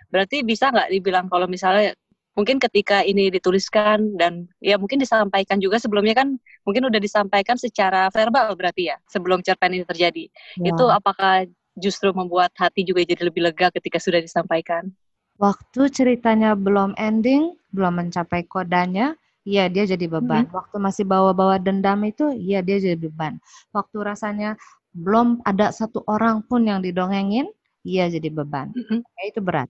Berarti 0.08 0.40
bisa 0.40 0.72
nggak 0.72 0.88
dibilang 0.92 1.26
kalau 1.28 1.44
misalnya 1.44 1.92
mungkin 2.32 2.56
ketika 2.56 3.04
ini 3.04 3.28
dituliskan 3.28 4.16
dan 4.16 4.48
ya 4.64 4.80
mungkin 4.80 4.96
disampaikan 4.96 5.60
juga 5.60 5.76
sebelumnya 5.76 6.16
kan 6.16 6.40
mungkin 6.64 6.88
udah 6.88 6.96
disampaikan 6.96 7.60
secara 7.60 8.08
verbal 8.08 8.56
berarti 8.56 8.88
ya 8.88 8.96
sebelum 9.12 9.44
cerpen 9.44 9.76
ini 9.76 9.84
terjadi. 9.84 10.24
Ya. 10.60 10.72
Itu 10.72 10.88
apakah 10.88 11.44
justru 11.76 12.12
membuat 12.12 12.52
hati 12.56 12.84
juga 12.84 13.04
jadi 13.04 13.28
lebih 13.28 13.44
lega 13.52 13.68
ketika 13.72 14.00
sudah 14.00 14.20
disampaikan? 14.20 14.92
Waktu 15.40 15.88
ceritanya 15.90 16.52
belum 16.54 16.94
ending, 17.00 17.56
belum 17.72 18.04
mencapai 18.04 18.44
kodanya, 18.46 19.16
iya 19.42 19.66
dia 19.66 19.84
jadi 19.88 20.06
beban. 20.06 20.46
Waktu 20.52 20.76
masih 20.78 21.04
bawa-bawa 21.08 21.58
dendam 21.58 21.98
itu, 22.06 22.30
iya 22.36 22.60
dia 22.62 22.78
jadi 22.78 22.98
beban. 22.98 23.40
Waktu 23.74 23.96
rasanya 24.04 24.54
belum 24.92 25.40
ada 25.42 25.72
satu 25.72 26.04
orang 26.04 26.44
pun 26.44 26.68
yang 26.68 26.84
didongengin, 26.84 27.48
iya 27.82 28.06
jadi 28.12 28.28
beban. 28.28 28.70
Mm-mm. 28.76 29.00
Ya, 29.02 29.22
itu 29.26 29.40
berat. 29.40 29.68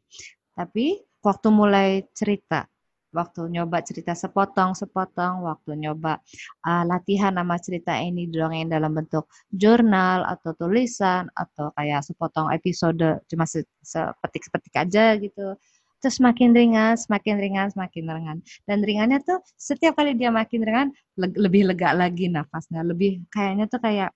Tapi 0.52 1.00
waktu 1.22 1.48
mulai 1.48 1.88
cerita, 2.12 2.66
waktu 3.12 3.52
nyoba 3.52 3.84
cerita 3.84 4.16
sepotong-sepotong, 4.16 5.44
waktu 5.44 5.76
nyoba 5.76 6.18
uh, 6.64 6.84
latihan 6.88 7.36
nama 7.36 7.60
cerita 7.60 7.92
ini 8.00 8.26
didongengin 8.26 8.72
dalam 8.72 8.96
bentuk 8.96 9.28
jurnal 9.52 10.24
atau 10.24 10.56
tulisan 10.56 11.28
atau 11.36 11.70
kayak 11.76 12.00
sepotong 12.02 12.48
episode 12.50 13.20
cuma 13.28 13.44
se- 13.44 13.68
sepetik-sepetik 13.84 14.74
aja 14.74 15.14
gitu. 15.20 15.54
Terus 16.02 16.18
semakin 16.18 16.50
ringan, 16.50 16.98
semakin 16.98 17.38
ringan, 17.38 17.70
semakin 17.70 18.04
ringan. 18.10 18.38
Dan 18.66 18.82
ringannya 18.82 19.22
tuh 19.22 19.38
setiap 19.54 19.94
kali 19.94 20.18
dia 20.18 20.34
makin 20.34 20.60
ringan, 20.66 20.88
leg- 21.14 21.38
lebih 21.38 21.70
lega 21.70 21.94
lagi 21.94 22.26
nafasnya. 22.26 22.82
Lebih 22.82 23.22
kayaknya 23.30 23.70
tuh 23.70 23.78
kayak 23.78 24.10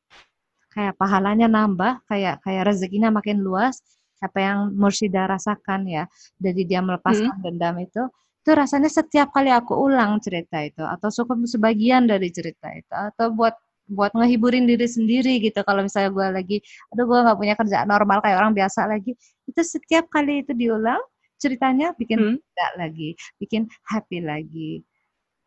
kayak 0.75 0.99
pahalanya 0.99 1.47
nambah, 1.47 2.03
kayak 2.11 2.43
kayak 2.43 2.67
rezekinya 2.67 3.15
makin 3.15 3.39
luas. 3.39 3.79
Apa 4.19 4.41
yang 4.41 4.59
Mursida 4.75 5.29
rasakan 5.29 5.87
ya, 5.87 6.09
dari 6.41 6.65
dia 6.65 6.81
melepaskan 6.81 7.37
dendam 7.45 7.77
itu, 7.79 8.01
itu 8.47 8.51
rasanya 8.55 8.87
setiap 8.87 9.35
kali 9.35 9.51
aku 9.51 9.75
ulang 9.75 10.23
cerita 10.23 10.63
itu, 10.63 10.83
atau 10.87 11.11
cukup 11.11 11.43
sebagian 11.51 12.07
dari 12.07 12.31
cerita 12.31 12.71
itu, 12.71 12.95
atau 12.95 13.35
buat 13.35 13.59
buat 13.91 14.15
ngehiburin 14.15 14.67
diri 14.71 14.87
sendiri 14.87 15.43
gitu. 15.43 15.63
Kalau 15.67 15.83
misalnya 15.83 16.11
gue 16.15 16.27
lagi, 16.31 16.57
aduh 16.95 17.07
gue 17.11 17.19
nggak 17.27 17.39
punya 17.39 17.55
kerjaan 17.59 17.87
normal 17.91 18.19
kayak 18.23 18.39
orang 18.39 18.55
biasa 18.55 18.87
lagi, 18.87 19.19
itu 19.51 19.61
setiap 19.67 20.07
kali 20.15 20.47
itu 20.47 20.55
diulang, 20.55 21.03
ceritanya 21.43 21.91
bikin 21.99 22.19
Hmm. 22.23 22.39
lega 22.39 22.69
lagi, 22.79 23.19
bikin 23.43 23.67
happy 23.91 24.23
lagi. 24.23 24.83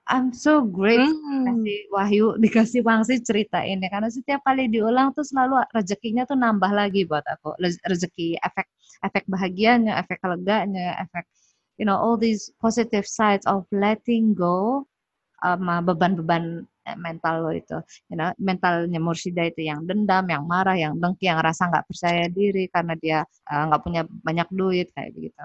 I'm 0.10 0.34
so 0.34 0.66
grateful 0.66 1.16
Hmm. 1.22 1.46
dikasih 1.46 1.80
Wahyu, 1.94 2.26
dikasih 2.44 2.82
Wangsi 2.84 3.22
cerita 3.24 3.62
ini 3.64 3.86
karena 3.94 4.10
setiap 4.12 4.42
kali 4.44 4.68
diulang 4.68 5.14
tuh 5.16 5.24
selalu 5.24 5.64
rezekinya 5.72 6.24
tuh 6.28 6.36
nambah 6.36 6.72
lagi 6.74 7.06
buat 7.08 7.24
aku. 7.24 7.56
Rez- 7.64 7.80
Rezeki 7.86 8.36
efek 8.42 8.68
efek 9.06 9.24
bahagianya, 9.30 10.02
efek 10.02 10.20
leganya, 10.26 10.98
efek 11.06 11.24
you 11.80 11.88
know 11.88 11.96
all 11.96 12.20
these 12.20 12.52
positive 12.60 13.08
sides 13.08 13.48
of 13.48 13.64
letting 13.72 14.36
go 14.36 14.84
sama 15.40 15.80
beban-beban 15.80 16.68
eh, 16.84 16.98
mental 17.00 17.48
lo 17.48 17.52
itu. 17.56 17.80
You 18.12 18.20
know, 18.20 18.36
mentalnya 18.36 19.00
Mursida 19.00 19.48
itu 19.48 19.64
yang 19.72 19.88
dendam, 19.88 20.28
yang 20.28 20.44
marah, 20.44 20.76
yang 20.76 21.00
dengki, 21.00 21.32
yang 21.32 21.40
rasa 21.40 21.72
nggak 21.72 21.88
percaya 21.88 22.28
diri 22.28 22.68
karena 22.68 22.94
dia 23.00 23.20
eh, 23.24 23.64
nggak 23.72 23.82
punya 23.82 24.02
banyak 24.06 24.48
duit 24.52 24.92
kayak 24.92 25.16
begitu. 25.16 25.44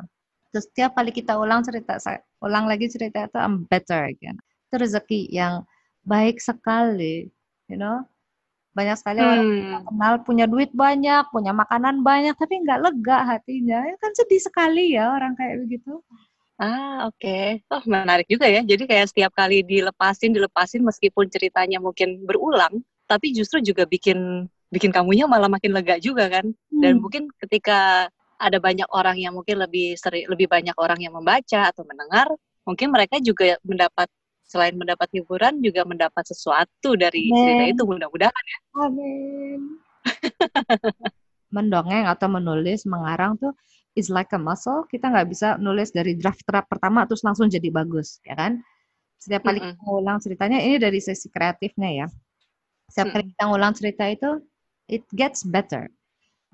Terus 0.51 0.65
setiap 0.71 0.95
kali 0.99 1.11
kita 1.11 1.35
ulang 1.39 1.67
cerita, 1.67 1.99
ulang 2.43 2.71
lagi 2.71 2.87
cerita 2.87 3.27
itu 3.27 3.39
I'm 3.39 3.67
better 3.67 4.07
again. 4.07 4.39
Itu 4.71 4.83
rezeki 4.83 5.31
yang 5.31 5.67
baik 6.07 6.39
sekali, 6.39 7.27
you 7.67 7.79
know. 7.79 8.07
Banyak 8.77 8.97
sekali 9.01 9.21
orang 9.23 9.47
Hmm. 9.61 9.87
kenal 9.89 10.15
punya 10.27 10.45
duit 10.51 10.71
banyak, 10.75 11.23
punya 11.35 11.53
makanan 11.55 12.03
banyak, 12.09 12.35
tapi 12.41 12.55
nggak 12.63 12.81
lega 12.85 13.19
hatinya. 13.31 13.79
Ya 13.91 13.97
kan 14.03 14.13
sedih 14.19 14.41
sekali 14.43 14.95
ya 14.97 15.15
orang 15.17 15.33
kayak 15.39 15.63
begitu. 15.67 16.03
Ah, 16.55 17.11
oke. 17.11 17.67
Oh, 17.67 17.83
menarik 17.91 18.31
juga 18.31 18.47
ya. 18.47 18.63
Jadi 18.63 18.87
kayak 18.87 19.11
setiap 19.11 19.33
kali 19.35 19.67
dilepasin, 19.67 20.31
dilepasin 20.31 20.87
meskipun 20.87 21.27
ceritanya 21.27 21.83
mungkin 21.83 22.23
berulang, 22.23 22.79
tapi 23.11 23.35
justru 23.35 23.59
juga 23.59 23.83
bikin 23.91 24.47
bikin 24.71 24.91
kamunya 24.95 25.27
malah 25.27 25.51
makin 25.51 25.75
lega 25.75 25.99
juga 25.99 26.31
kan. 26.31 26.47
Dan 26.79 26.93
Hmm. 26.95 27.03
mungkin 27.03 27.27
ketika 27.43 28.07
ada 28.39 28.59
banyak 28.63 28.87
orang 28.95 29.19
yang 29.19 29.35
mungkin 29.35 29.59
lebih 29.67 29.99
seri, 29.99 30.27
lebih 30.31 30.47
banyak 30.47 30.75
orang 30.79 31.03
yang 31.03 31.15
membaca 31.19 31.71
atau 31.75 31.83
mendengar, 31.87 32.31
mungkin 32.67 32.89
mereka 32.95 33.19
juga 33.19 33.59
mendapat 33.67 34.07
selain 34.45 34.77
mendapat 34.77 35.09
hiburan 35.17 35.59
juga 35.65 35.83
mendapat 35.89 36.25
sesuatu 36.29 36.95
dari 36.95 37.33
cerita 37.33 37.65
Amin. 37.65 37.75
itu 37.75 37.83
mudah-mudahan. 37.89 38.45
Amin. 38.79 39.61
Mendongeng 41.55 42.05
atau 42.11 42.27
menulis, 42.29 42.85
mengarang 42.85 43.39
tuh 43.39 43.55
is 43.95 44.11
like 44.11 44.31
a 44.35 44.41
muscle. 44.41 44.85
Kita 44.91 45.09
nggak 45.09 45.29
bisa 45.31 45.49
nulis 45.57 45.95
dari 45.95 46.19
draft-draft 46.19 46.67
pertama 46.67 47.07
terus 47.07 47.23
langsung 47.23 47.47
jadi 47.47 47.71
bagus, 47.71 48.19
ya 48.27 48.35
kan? 48.35 48.61
Setiap 49.23 49.47
kali 49.47 49.63
Mm-mm. 49.63 49.73
kita 49.73 49.83
ngulang 49.89 50.19
ceritanya, 50.21 50.59
ini 50.61 50.77
dari 50.77 51.01
sesi 51.01 51.31
kreatifnya 51.33 52.05
ya. 52.05 52.07
Setiap 52.91 53.17
kali 53.17 53.25
kita 53.33 53.43
ngulang 53.49 53.73
cerita 53.73 54.05
itu, 54.11 54.31
it 54.91 55.07
gets 55.17 55.47
better. 55.47 55.89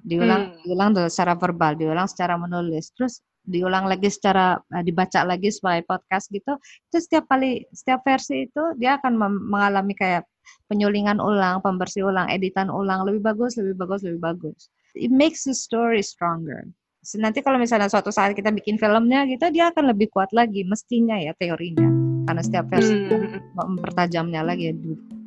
Diulang, 0.00 0.54
Hmm. 0.54 0.60
diulang 0.64 0.90
secara 1.10 1.34
verbal, 1.36 1.76
diulang 1.76 2.08
secara 2.08 2.38
menulis, 2.38 2.92
terus 2.94 3.20
diulang 3.44 3.88
lagi 3.88 4.08
secara 4.12 4.60
eh, 4.76 4.82
dibaca 4.84 5.24
lagi 5.24 5.48
sebagai 5.52 5.88
podcast 5.88 6.28
gitu. 6.30 6.56
Itu 6.90 6.96
setiap 7.00 7.26
kali, 7.30 7.64
setiap 7.72 8.04
versi 8.04 8.46
itu 8.48 8.62
dia 8.76 9.00
akan 9.00 9.16
mengalami 9.48 9.96
kayak 9.96 10.26
penyulingan 10.66 11.18
ulang, 11.22 11.62
pembersih 11.62 12.06
ulang, 12.06 12.26
editan 12.30 12.70
ulang, 12.70 13.06
lebih 13.06 13.22
bagus, 13.22 13.58
lebih 13.58 13.76
bagus, 13.78 14.00
lebih 14.02 14.20
bagus. 14.22 14.70
It 14.94 15.14
makes 15.14 15.46
the 15.46 15.54
story 15.54 16.02
stronger. 16.02 16.66
So, 17.00 17.16
nanti 17.16 17.40
kalau 17.40 17.56
misalnya 17.56 17.88
suatu 17.88 18.12
saat 18.12 18.36
kita 18.36 18.52
bikin 18.52 18.76
filmnya 18.76 19.24
gitu, 19.24 19.48
dia 19.48 19.72
akan 19.72 19.88
lebih 19.94 20.12
kuat 20.12 20.30
lagi, 20.36 20.68
mestinya 20.68 21.16
ya 21.16 21.32
teorinya. 21.38 21.88
karena 22.20 22.46
setiap 22.46 22.66
versi 22.70 22.94
Hmm. 23.10 23.42
mempertajamnya 23.58 24.46
lagi 24.46 24.70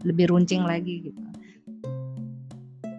lebih 0.08 0.32
runcing 0.32 0.64
lagi 0.64 1.12
gitu. 1.12 1.20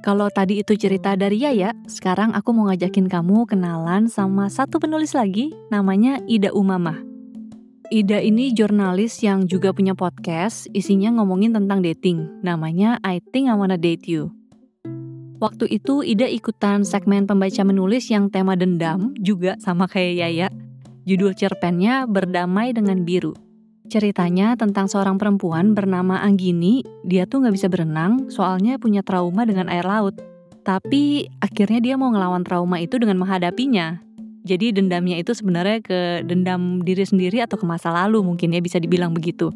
Kalau 0.04 0.28
tadi 0.28 0.61
itu 0.61 0.76
cerita 0.76 1.16
dari 1.16 1.40
Yaya, 1.40 1.73
sekarang 1.88 2.37
aku 2.37 2.52
mau 2.52 2.68
ngajakin 2.68 3.08
kamu 3.08 3.49
kenalan 3.49 4.04
sama 4.04 4.52
satu 4.52 4.76
penulis 4.76 5.16
lagi, 5.16 5.56
namanya 5.73 6.20
Ida 6.28 6.52
Umamah. 6.52 7.00
Ida 7.88 8.20
ini 8.20 8.52
jurnalis 8.52 9.25
yang 9.25 9.49
juga 9.49 9.73
punya 9.73 9.96
podcast, 9.96 10.68
isinya 10.76 11.08
ngomongin 11.16 11.56
tentang 11.56 11.80
dating. 11.80 12.20
Namanya 12.44 13.00
I 13.00 13.25
Think 13.32 13.49
I 13.49 13.56
Wanna 13.56 13.80
Date 13.80 14.04
You. 14.04 14.28
Waktu 15.40 15.73
itu 15.73 16.04
Ida 16.04 16.28
ikutan 16.28 16.84
segmen 16.84 17.25
pembaca 17.25 17.64
menulis 17.64 18.04
yang 18.12 18.28
tema 18.28 18.61
dendam, 18.61 19.16
juga 19.16 19.56
sama 19.56 19.88
kayak 19.88 20.20
Yaya. 20.20 20.49
Judul 21.08 21.32
cerpennya 21.32 22.04
Berdamai 22.04 22.76
dengan 22.76 23.08
Biru. 23.08 23.43
Ceritanya 23.85 24.57
tentang 24.57 24.88
seorang 24.88 25.21
perempuan 25.21 25.76
bernama 25.76 26.17
Anggini, 26.25 26.81
dia 27.05 27.29
tuh 27.29 27.45
nggak 27.45 27.55
bisa 27.55 27.69
berenang 27.69 28.33
soalnya 28.33 28.81
punya 28.81 29.05
trauma 29.05 29.45
dengan 29.45 29.69
air 29.69 29.85
laut. 29.85 30.17
Tapi 30.64 31.29
akhirnya 31.45 31.85
dia 31.85 31.95
mau 32.00 32.09
ngelawan 32.09 32.41
trauma 32.49 32.81
itu 32.81 32.97
dengan 32.97 33.21
menghadapinya. 33.21 34.00
Jadi 34.49 34.73
dendamnya 34.73 35.21
itu 35.21 35.37
sebenarnya 35.37 35.85
ke 35.85 36.25
dendam 36.25 36.81
diri 36.81 37.05
sendiri 37.05 37.45
atau 37.45 37.61
ke 37.61 37.69
masa 37.69 37.93
lalu 37.93 38.25
mungkin 38.25 38.57
ya 38.57 38.64
bisa 38.64 38.81
dibilang 38.81 39.12
begitu. 39.12 39.53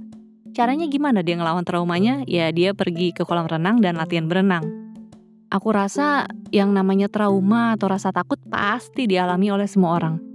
Caranya 0.53 0.85
gimana 0.93 1.25
dia 1.25 1.41
ngelawan 1.41 1.65
traumanya? 1.65 2.21
Ya 2.29 2.53
dia 2.53 2.77
pergi 2.77 3.17
ke 3.17 3.25
kolam 3.25 3.49
renang 3.49 3.81
dan 3.81 3.97
latihan 3.97 4.29
berenang. 4.29 4.65
Aku 5.49 5.73
rasa 5.73 6.29
yang 6.53 6.77
namanya 6.77 7.09
trauma 7.09 7.81
atau 7.81 7.89
rasa 7.89 8.13
takut 8.13 8.37
pasti 8.53 9.09
dialami 9.09 9.49
oleh 9.49 9.65
semua 9.65 9.97
orang. 9.97 10.28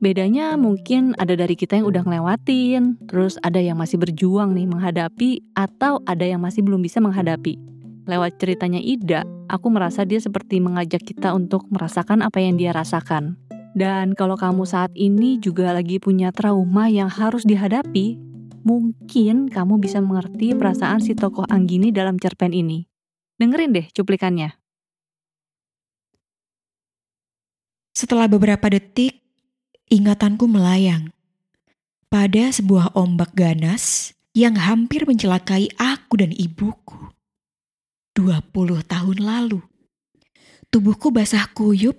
Bedanya 0.00 0.56
mungkin 0.56 1.12
ada 1.20 1.36
dari 1.36 1.52
kita 1.52 1.76
yang 1.76 1.92
udah 1.92 2.08
ngelewatin, 2.08 2.96
terus 3.04 3.36
ada 3.44 3.60
yang 3.60 3.76
masih 3.76 4.00
berjuang 4.00 4.56
nih 4.56 4.64
menghadapi, 4.64 5.44
atau 5.52 6.00
ada 6.08 6.24
yang 6.24 6.40
masih 6.40 6.64
belum 6.64 6.80
bisa 6.80 7.04
menghadapi. 7.04 7.60
Lewat 8.08 8.40
ceritanya 8.40 8.80
Ida, 8.80 9.28
aku 9.52 9.68
merasa 9.68 10.08
dia 10.08 10.16
seperti 10.16 10.56
mengajak 10.56 11.04
kita 11.04 11.36
untuk 11.36 11.68
merasakan 11.68 12.24
apa 12.24 12.40
yang 12.40 12.56
dia 12.56 12.72
rasakan. 12.72 13.36
Dan 13.76 14.16
kalau 14.16 14.40
kamu 14.40 14.64
saat 14.64 14.88
ini 14.96 15.36
juga 15.36 15.76
lagi 15.76 16.00
punya 16.00 16.32
trauma 16.32 16.88
yang 16.88 17.12
harus 17.12 17.44
dihadapi, 17.44 18.16
mungkin 18.64 19.52
kamu 19.52 19.84
bisa 19.84 20.00
mengerti 20.00 20.56
perasaan 20.56 21.04
si 21.04 21.12
tokoh 21.12 21.44
Anggini 21.44 21.92
dalam 21.92 22.16
cerpen 22.16 22.56
ini. 22.56 22.88
Dengerin 23.36 23.76
deh 23.76 23.86
cuplikannya. 23.92 24.56
Setelah 27.92 28.32
beberapa 28.32 28.64
detik, 28.72 29.20
ingatanku 29.90 30.46
melayang 30.46 31.10
pada 32.06 32.54
sebuah 32.54 32.94
ombak 32.94 33.34
ganas 33.34 34.14
yang 34.30 34.54
hampir 34.54 35.02
mencelakai 35.02 35.74
aku 35.74 36.22
dan 36.22 36.30
ibuku. 36.30 37.10
20 38.14 38.86
tahun 38.86 39.18
lalu. 39.18 39.58
Tubuhku 40.70 41.10
basah 41.10 41.50
kuyup 41.50 41.98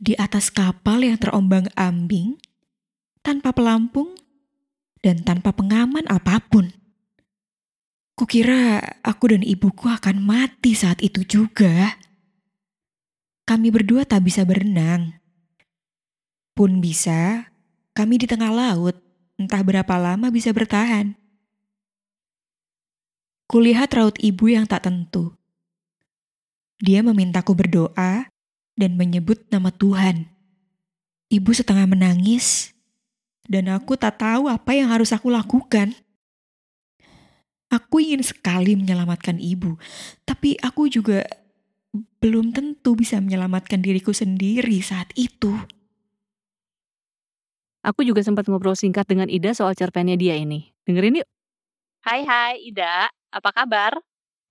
di 0.00 0.16
atas 0.16 0.48
kapal 0.48 1.04
yang 1.04 1.20
terombang-ambing, 1.20 2.40
tanpa 3.20 3.52
pelampung 3.52 4.16
dan 5.04 5.20
tanpa 5.20 5.52
pengaman 5.52 6.08
apa 6.08 6.40
pun. 6.40 6.72
Kukira 8.16 8.80
aku 9.04 9.36
dan 9.36 9.44
ibuku 9.44 9.92
akan 9.92 10.24
mati 10.24 10.72
saat 10.72 11.04
itu 11.04 11.22
juga. 11.22 12.00
Kami 13.44 13.68
berdua 13.68 14.08
tak 14.08 14.24
bisa 14.24 14.42
berenang. 14.48 15.17
Pun 16.58 16.82
bisa, 16.82 17.54
kami 17.94 18.18
di 18.18 18.26
tengah 18.26 18.50
laut, 18.50 18.98
entah 19.38 19.62
berapa 19.62 19.94
lama 19.94 20.26
bisa 20.34 20.50
bertahan. 20.50 21.14
Kulihat 23.46 23.94
raut 23.94 24.18
ibu 24.18 24.50
yang 24.50 24.66
tak 24.66 24.90
tentu. 24.90 25.38
Dia 26.82 27.06
memintaku 27.06 27.54
berdoa 27.54 28.26
dan 28.74 28.90
menyebut 28.98 29.46
nama 29.54 29.70
Tuhan. 29.70 30.26
Ibu 31.30 31.50
setengah 31.54 31.86
menangis, 31.86 32.74
dan 33.46 33.70
aku 33.70 33.94
tak 33.94 34.18
tahu 34.18 34.50
apa 34.50 34.74
yang 34.74 34.90
harus 34.90 35.14
aku 35.14 35.30
lakukan. 35.30 35.94
Aku 37.70 38.02
ingin 38.02 38.26
sekali 38.26 38.74
menyelamatkan 38.74 39.38
ibu, 39.38 39.78
tapi 40.26 40.58
aku 40.58 40.90
juga 40.90 41.22
belum 42.18 42.50
tentu 42.50 42.98
bisa 42.98 43.22
menyelamatkan 43.22 43.78
diriku 43.78 44.10
sendiri 44.10 44.82
saat 44.82 45.14
itu. 45.14 45.77
Aku 47.88 48.04
juga 48.04 48.20
sempat 48.20 48.44
ngobrol 48.52 48.76
singkat 48.76 49.08
dengan 49.08 49.32
Ida 49.32 49.56
soal 49.56 49.72
cerpennya 49.72 50.12
dia 50.12 50.36
ini. 50.36 50.76
Dengerin 50.84 51.24
yuk. 51.24 51.28
Hai 52.04 52.20
hai 52.20 52.60
Ida, 52.68 53.08
apa 53.32 53.48
kabar? 53.48 53.96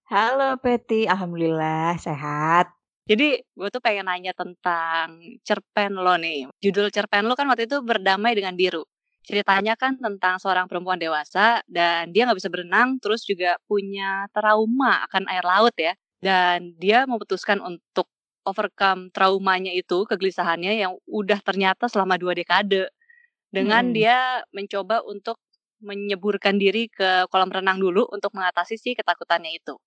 Halo 0.10 0.58
Peti, 0.58 1.06
Alhamdulillah 1.06 2.02
sehat. 2.02 2.74
Jadi 3.06 3.38
gue 3.38 3.70
tuh 3.70 3.78
pengen 3.78 4.10
nanya 4.10 4.34
tentang 4.34 5.22
cerpen 5.46 6.02
lo 6.02 6.18
nih. 6.18 6.50
Judul 6.66 6.90
cerpen 6.90 7.30
lo 7.30 7.38
kan 7.38 7.46
waktu 7.46 7.70
itu 7.70 7.78
berdamai 7.86 8.34
dengan 8.34 8.58
biru. 8.58 8.82
Ceritanya 9.22 9.78
kan 9.78 10.02
tentang 10.02 10.42
seorang 10.42 10.66
perempuan 10.66 10.98
dewasa 10.98 11.62
dan 11.70 12.10
dia 12.10 12.26
nggak 12.26 12.42
bisa 12.42 12.50
berenang, 12.50 12.98
terus 12.98 13.22
juga 13.22 13.62
punya 13.70 14.26
trauma 14.34 15.06
akan 15.06 15.30
air 15.30 15.46
laut 15.46 15.78
ya. 15.78 15.94
Dan 16.18 16.74
dia 16.82 17.06
memutuskan 17.06 17.62
untuk 17.62 18.10
overcome 18.50 19.14
traumanya 19.14 19.70
itu, 19.76 20.10
kegelisahannya 20.10 20.82
yang 20.82 20.98
udah 21.06 21.38
ternyata 21.46 21.86
selama 21.86 22.18
dua 22.18 22.34
dekade. 22.34 22.90
Dengan 23.48 23.92
Hmm. 23.92 23.96
dia 23.96 24.44
mencoba 24.52 25.02
untuk 25.08 25.40
menyeburkan 25.82 26.58
diri 26.58 26.90
ke 26.90 27.30
kolam 27.30 27.54
renang 27.54 27.78
dulu 27.78 28.10
untuk 28.10 28.34
mengatasi 28.34 28.82
si 28.82 28.98
ketakutannya 28.98 29.54
itu. 29.54 29.78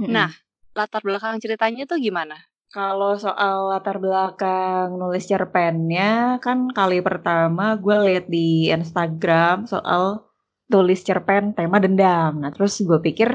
Mm-mm. 0.00 0.12
Nah, 0.12 0.30
latar 0.76 1.00
belakang 1.00 1.40
ceritanya 1.40 1.88
itu 1.88 1.96
gimana? 1.96 2.36
Kalau 2.72 3.20
soal 3.20 3.68
latar 3.68 4.00
belakang 4.00 4.96
nulis 4.96 5.28
cerpennya, 5.28 6.40
kan 6.40 6.72
kali 6.72 7.04
pertama 7.04 7.76
gue 7.76 7.96
lihat 8.08 8.26
di 8.32 8.72
Instagram 8.72 9.68
soal 9.68 10.24
tulis 10.72 11.04
cerpen 11.04 11.52
tema 11.52 11.76
dendam. 11.76 12.40
Nah, 12.40 12.48
terus 12.48 12.80
gue 12.80 12.96
pikir 12.96 13.28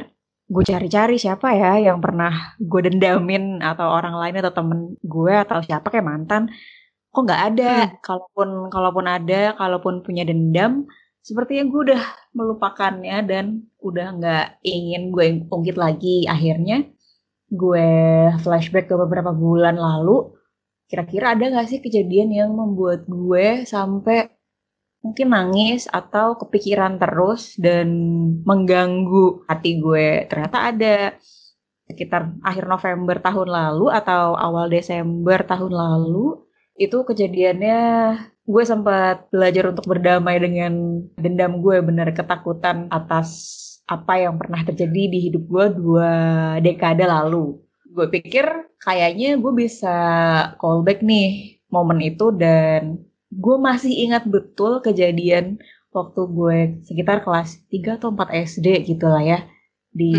gue 0.48 0.64
cari-cari 0.66 1.22
siapa 1.22 1.54
ya 1.54 1.78
yang 1.92 2.02
pernah 2.02 2.58
gue 2.58 2.82
dendamin 2.90 3.62
atau 3.62 3.94
orang 3.94 4.18
lain 4.18 4.42
atau 4.42 4.54
temen 4.58 4.80
gue 5.06 5.34
atau 5.38 5.62
siapa 5.62 5.94
kayak 5.94 6.08
mantan. 6.08 6.50
Kok 7.14 7.22
nggak 7.26 7.44
ada? 7.54 7.74
Kalaupun 8.04 8.70
kalaupun 8.70 9.06
ada, 9.10 9.56
kalaupun 9.58 9.94
punya 10.06 10.24
dendam, 10.28 10.86
sepertinya 11.24 11.64
gue 11.72 11.82
udah 11.92 12.04
melupakannya 12.38 13.18
dan 13.28 13.46
udah 13.84 14.08
nggak 14.18 14.46
ingin 14.64 15.12
gue 15.12 15.26
ungkit 15.50 15.76
lagi. 15.80 16.28
Akhirnya 16.30 16.88
gue 17.48 17.88
flashback 18.44 18.92
ke 18.92 18.96
beberapa 19.00 19.32
bulan 19.32 19.80
lalu, 19.80 20.36
kira-kira 20.92 21.36
ada 21.36 21.48
gak 21.52 21.68
sih 21.72 21.80
kejadian 21.84 22.32
yang 22.32 22.52
membuat 22.56 23.08
gue 23.08 23.64
sampai 23.68 24.28
mungkin 25.04 25.28
nangis 25.32 25.88
atau 25.88 26.36
kepikiran 26.36 27.00
terus 27.00 27.56
dan 27.60 27.88
mengganggu 28.44 29.48
hati 29.48 29.80
gue? 29.80 30.28
Ternyata 30.28 30.58
ada 30.72 30.96
sekitar 31.88 32.36
akhir 32.44 32.68
November 32.68 33.16
tahun 33.24 33.48
lalu 33.48 33.86
atau 33.96 34.36
awal 34.36 34.68
Desember 34.68 35.40
tahun 35.48 35.72
lalu 35.72 36.47
itu 36.78 36.98
kejadiannya 37.04 37.80
gue 38.48 38.64
sempat 38.64 39.28
belajar 39.34 39.74
untuk 39.74 39.86
berdamai 39.90 40.40
dengan 40.40 41.04
dendam 41.20 41.60
gue 41.60 41.82
bener 41.84 42.14
ketakutan 42.16 42.88
atas 42.94 43.30
apa 43.90 44.20
yang 44.22 44.38
pernah 44.38 44.62
terjadi 44.64 45.04
di 45.10 45.20
hidup 45.28 45.44
gue 45.50 45.66
dua 45.74 46.12
dekade 46.62 47.04
lalu. 47.04 47.60
Gue 47.92 48.08
pikir 48.08 48.46
kayaknya 48.80 49.42
gue 49.42 49.54
bisa 49.58 49.98
callback 50.62 51.02
nih 51.02 51.60
momen 51.74 52.00
itu 52.00 52.32
dan 52.32 53.02
gue 53.34 53.58
masih 53.60 53.92
ingat 54.08 54.24
betul 54.30 54.80
kejadian 54.80 55.60
waktu 55.92 56.22
gue 56.30 56.58
sekitar 56.86 57.26
kelas 57.26 57.64
3 57.74 57.98
atau 57.98 58.14
4 58.14 58.48
SD 58.48 58.68
gitu 58.86 59.08
lah 59.10 59.24
ya 59.24 59.40
di 59.92 60.14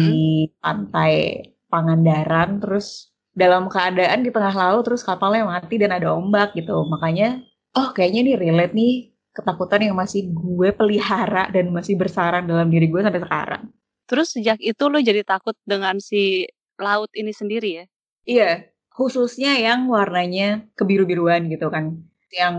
pantai 0.59 1.45
Pangandaran 1.69 2.65
terus 2.65 3.13
dalam 3.39 3.71
keadaan 3.71 4.27
di 4.27 4.35
tengah 4.35 4.51
laut 4.51 4.83
terus 4.83 5.07
kapalnya 5.07 5.47
mati 5.47 5.79
dan 5.79 5.95
ada 5.95 6.11
ombak 6.11 6.59
gitu 6.59 6.83
makanya 6.91 7.39
oh 7.79 7.95
kayaknya 7.95 8.35
nih 8.35 8.37
relate 8.37 8.75
nih 8.75 9.15
ketakutan 9.39 9.81
yang 9.87 9.97
masih 9.97 10.27
gue 10.35 10.75
pelihara 10.75 11.47
dan 11.55 11.71
masih 11.71 11.95
bersarang 11.95 12.51
dalam 12.51 12.67
diri 12.67 12.91
gue 12.91 12.99
sampai 12.99 13.23
sekarang. 13.23 13.63
Terus 14.11 14.35
sejak 14.35 14.59
itu 14.59 14.83
lo 14.91 14.99
jadi 14.99 15.23
takut 15.23 15.55
dengan 15.63 16.03
si 16.03 16.51
laut 16.75 17.07
ini 17.15 17.31
sendiri 17.31 17.71
ya? 17.71 17.85
Iya, 18.27 18.51
khususnya 18.91 19.55
yang 19.63 19.87
warnanya 19.87 20.67
kebiru-biruan 20.75 21.47
gitu 21.55 21.71
kan. 21.71 22.03
Yang 22.35 22.57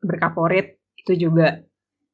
berkaporit 0.00 0.80
itu 0.96 1.28
juga 1.28 1.60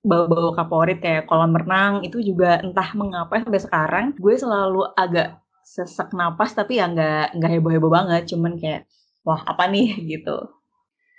bau-bau 0.02 0.56
kaporit 0.56 0.98
kayak 0.98 1.28
kolam 1.28 1.54
renang 1.54 2.02
itu 2.02 2.18
juga 2.24 2.58
entah 2.64 2.90
mengapa 2.96 3.44
sampai 3.44 3.60
sekarang 3.60 4.04
gue 4.16 4.34
selalu 4.34 4.88
agak 4.96 5.38
sesak 5.70 6.10
napas 6.18 6.58
tapi 6.58 6.82
ya 6.82 6.90
nggak 6.90 7.38
nggak 7.38 7.50
heboh-heboh 7.54 7.92
banget 7.94 8.34
cuman 8.34 8.58
kayak 8.58 8.90
wah 9.22 9.38
apa 9.46 9.70
nih 9.70 9.94
gitu 10.18 10.50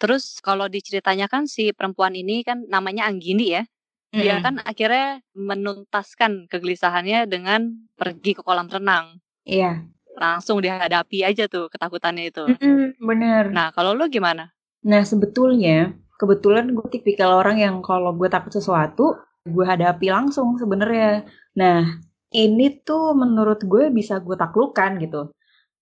Terus 0.01 0.41
kalau 0.41 0.65
diceritanya 0.65 1.29
kan 1.29 1.45
si 1.45 1.69
perempuan 1.77 2.17
ini 2.17 2.41
kan 2.41 2.65
namanya 2.65 3.05
Anggini 3.05 3.53
ya. 3.53 3.63
dia 4.11 4.43
kan 4.43 4.59
akhirnya 4.65 5.23
menuntaskan 5.37 6.49
kegelisahannya 6.51 7.29
dengan 7.29 7.87
pergi 7.95 8.35
ke 8.35 8.41
kolam 8.43 8.67
renang. 8.67 9.21
Iya. 9.47 9.87
Langsung 10.17 10.59
dihadapi 10.59 11.23
aja 11.23 11.47
tuh 11.47 11.71
ketakutannya 11.71 12.27
itu. 12.27 12.43
Mm-mm, 12.43 12.99
bener. 12.99 13.55
Nah, 13.55 13.71
kalau 13.71 13.95
lo 13.95 14.11
gimana? 14.11 14.51
Nah, 14.83 15.05
sebetulnya, 15.07 15.95
kebetulan 16.19 16.75
gue 16.75 16.87
tipikal 16.91 17.39
orang 17.39 17.63
yang 17.63 17.79
kalau 17.79 18.11
gue 18.11 18.27
takut 18.27 18.51
sesuatu, 18.51 19.15
gue 19.47 19.63
hadapi 19.63 20.11
langsung 20.11 20.59
sebenarnya. 20.59 21.23
Nah, 21.55 22.03
ini 22.31 22.81
tuh 22.87 23.11
menurut 23.13 23.63
gue 23.67 23.91
bisa 23.91 24.23
gue 24.23 24.35
taklukkan 24.39 24.97
gitu. 25.03 25.35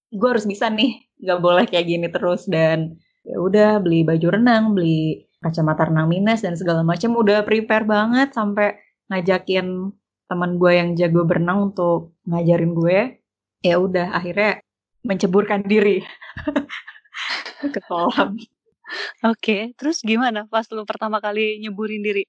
Gue 0.10 0.28
harus 0.34 0.50
bisa 0.50 0.68
nih, 0.74 1.06
nggak 1.22 1.40
boleh 1.40 1.66
kayak 1.70 1.86
gini 1.86 2.08
terus 2.10 2.50
dan 2.50 2.98
ya 3.22 3.38
udah 3.38 3.78
beli 3.78 4.02
baju 4.02 4.28
renang, 4.34 4.74
beli 4.74 5.30
kacamata 5.40 5.88
renang 5.88 6.10
minus 6.10 6.42
dan 6.42 6.58
segala 6.58 6.82
macam 6.82 7.14
udah 7.16 7.46
prepare 7.46 7.86
banget 7.86 8.34
sampai 8.34 8.82
ngajakin 9.14 9.94
teman 10.30 10.62
gue 10.62 10.72
yang 10.74 10.90
jago 10.98 11.26
berenang 11.26 11.74
untuk 11.74 12.18
ngajarin 12.26 12.74
gue. 12.74 13.00
Ya 13.62 13.76
udah 13.78 14.16
akhirnya 14.16 14.64
menceburkan 15.06 15.64
diri 15.68 16.02
ke 17.76 17.82
kolam. 17.86 18.40
Oke, 19.22 19.78
terus 19.78 20.02
gimana 20.02 20.50
pas 20.50 20.66
lo 20.74 20.82
pertama 20.88 21.22
kali 21.22 21.62
nyeburin 21.62 22.02
diri? 22.02 22.26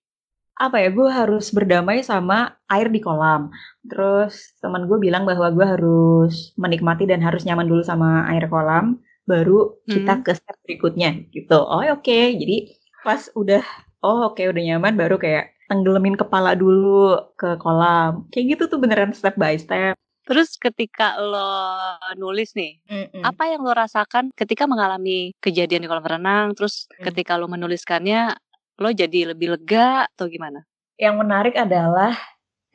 Apa 0.61 0.77
ya 0.77 0.92
gue 0.92 1.09
harus 1.09 1.49
berdamai 1.51 2.05
sama 2.05 2.53
air 2.68 2.92
di 2.92 3.01
kolam 3.01 3.49
terus 3.88 4.53
teman 4.61 4.85
gue 4.85 5.01
bilang 5.01 5.25
bahwa 5.25 5.49
gue 5.49 5.64
harus 5.64 6.53
menikmati 6.61 7.09
dan 7.09 7.25
harus 7.25 7.49
nyaman 7.49 7.64
dulu 7.64 7.81
sama 7.81 8.29
air 8.29 8.44
kolam 8.46 9.01
baru 9.25 9.81
kita 9.88 10.20
Hmm. 10.20 10.25
ke 10.27 10.33
step 10.37 10.57
berikutnya 10.68 11.11
gitu 11.33 11.57
oh 11.57 11.81
oke 11.81 12.18
jadi 12.37 12.57
pas 13.01 13.33
udah 13.33 13.64
oh 14.05 14.29
oke 14.29 14.42
udah 14.44 14.62
nyaman 14.62 15.01
baru 15.01 15.16
kayak 15.16 15.57
tenggelamin 15.66 16.18
kepala 16.20 16.53
dulu 16.53 17.16
ke 17.40 17.57
kolam 17.57 18.29
kayak 18.29 18.59
gitu 18.59 18.68
tuh 18.68 18.79
beneran 18.79 19.16
step 19.16 19.40
by 19.40 19.57
step 19.57 19.96
Terus 20.20 20.55
ketika 20.62 21.18
lo 21.18 21.42
nulis 22.14 22.55
nih, 22.55 22.79
Mm-mm. 22.87 23.25
apa 23.27 23.51
yang 23.51 23.66
lo 23.66 23.75
rasakan 23.75 24.31
ketika 24.31 24.62
mengalami 24.70 25.35
kejadian 25.42 25.83
di 25.83 25.88
kolam 25.90 26.07
renang? 26.07 26.55
Terus 26.55 26.87
Hmm. 26.87 27.11
ketika 27.11 27.35
lo 27.35 27.51
menuliskannya, 27.51 28.38
lo 28.80 28.90
jadi 28.90 29.36
lebih 29.36 29.54
lega 29.54 30.08
atau 30.08 30.26
gimana? 30.26 30.64
yang 31.00 31.16
menarik 31.16 31.56
adalah 31.56 32.12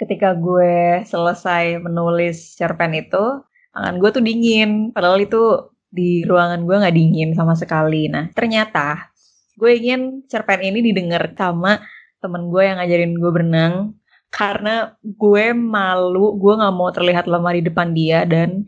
ketika 0.01 0.33
gue 0.33 1.05
selesai 1.05 1.77
menulis 1.77 2.57
cerpen 2.57 2.97
itu, 2.97 3.45
tangan 3.71 4.01
gue 4.01 4.09
tuh 4.09 4.23
dingin. 4.25 4.89
Padahal 4.89 5.21
itu 5.21 5.69
di 5.93 6.25
ruangan 6.25 6.65
gue 6.65 6.75
nggak 6.75 6.97
dingin 6.97 7.29
sama 7.37 7.53
sekali. 7.53 8.09
Nah, 8.09 8.33
ternyata 8.33 9.13
gue 9.55 9.71
ingin 9.77 10.25
cerpen 10.25 10.65
ini 10.65 10.81
didengar 10.81 11.31
sama 11.37 11.79
temen 12.19 12.49
gue 12.49 12.65
yang 12.65 12.81
ngajarin 12.81 13.13
gue 13.13 13.31
berenang. 13.31 13.73
Karena 14.33 14.91
gue 14.99 15.53
malu, 15.53 16.35
gue 16.35 16.53
nggak 16.59 16.75
mau 16.75 16.89
terlihat 16.91 17.29
lemah 17.29 17.53
di 17.55 17.61
depan 17.61 17.93
dia. 17.93 18.25
Dan 18.25 18.65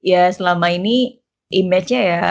ya 0.00 0.32
selama 0.32 0.72
ini 0.72 1.20
image-nya 1.52 2.00
ya 2.02 2.22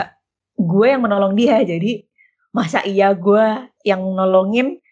gue 0.58 0.86
yang 0.90 1.06
menolong 1.06 1.38
dia. 1.38 1.62
Jadi 1.62 2.04
masa 2.50 2.82
iya 2.82 3.14
gue 3.14 3.70
yang 3.86 4.02
nolongin 4.02 4.82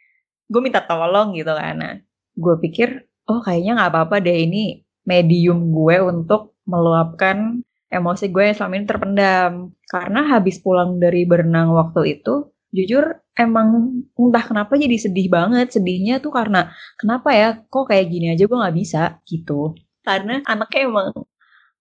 gue 0.46 0.60
minta 0.62 0.80
tolong 0.86 1.34
gitu 1.34 1.50
kan. 1.50 1.74
Nah 1.82 1.94
gue 2.34 2.54
pikir 2.62 3.10
oh 3.26 3.42
kayaknya 3.42 3.72
nggak 3.78 3.90
apa-apa 3.90 4.16
deh 4.22 4.38
ini 4.46 4.84
medium 5.04 5.74
gue 5.74 5.96
untuk 6.00 6.56
meluapkan 6.64 7.60
emosi 7.92 8.32
gue 8.32 8.42
yang 8.50 8.56
selama 8.56 8.74
ini 8.78 8.86
terpendam. 8.86 9.52
Karena 9.86 10.20
habis 10.30 10.58
pulang 10.62 10.98
dari 11.02 11.26
berenang 11.28 11.74
waktu 11.74 12.18
itu 12.20 12.50
jujur 12.74 13.22
emang 13.38 14.02
entah 14.18 14.44
kenapa 14.44 14.74
jadi 14.74 14.96
sedih 14.98 15.28
banget. 15.30 15.74
Sedihnya 15.74 16.18
tuh 16.18 16.34
karena 16.34 16.74
kenapa 16.98 17.30
ya? 17.34 17.48
Kok 17.70 17.90
kayak 17.90 18.06
gini 18.10 18.26
aja 18.34 18.44
gue 18.46 18.58
nggak 18.58 18.76
bisa? 18.76 19.02
Gitu. 19.26 19.74
Karena 20.02 20.42
anaknya 20.44 20.80
emang 20.90 21.08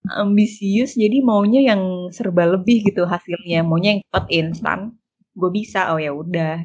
ambisius 0.03 0.99
jadi 0.99 1.23
maunya 1.23 1.63
yang 1.63 2.11
serba 2.13 2.45
lebih 2.45 2.85
gitu 2.87 3.07
hasilnya. 3.09 3.65
Maunya 3.65 3.97
yang 3.97 4.01
cepat 4.09 4.25
instan. 4.29 4.79
Gue 5.33 5.49
bisa 5.49 5.89
oh 5.95 5.99
ya 5.99 6.13
udah 6.13 6.61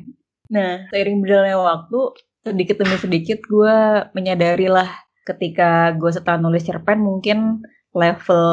nah 0.48 0.88
seiring 0.88 1.20
berjalannya 1.20 1.58
waktu 1.60 2.00
sedikit 2.48 2.76
demi 2.80 2.96
sedikit 2.96 3.38
gue 3.44 3.76
menyadari 4.16 4.66
lah 4.72 4.88
ketika 5.28 5.92
gue 5.92 6.08
setelah 6.08 6.40
nulis 6.40 6.64
cerpen 6.64 7.04
mungkin 7.04 7.60
level 7.92 8.46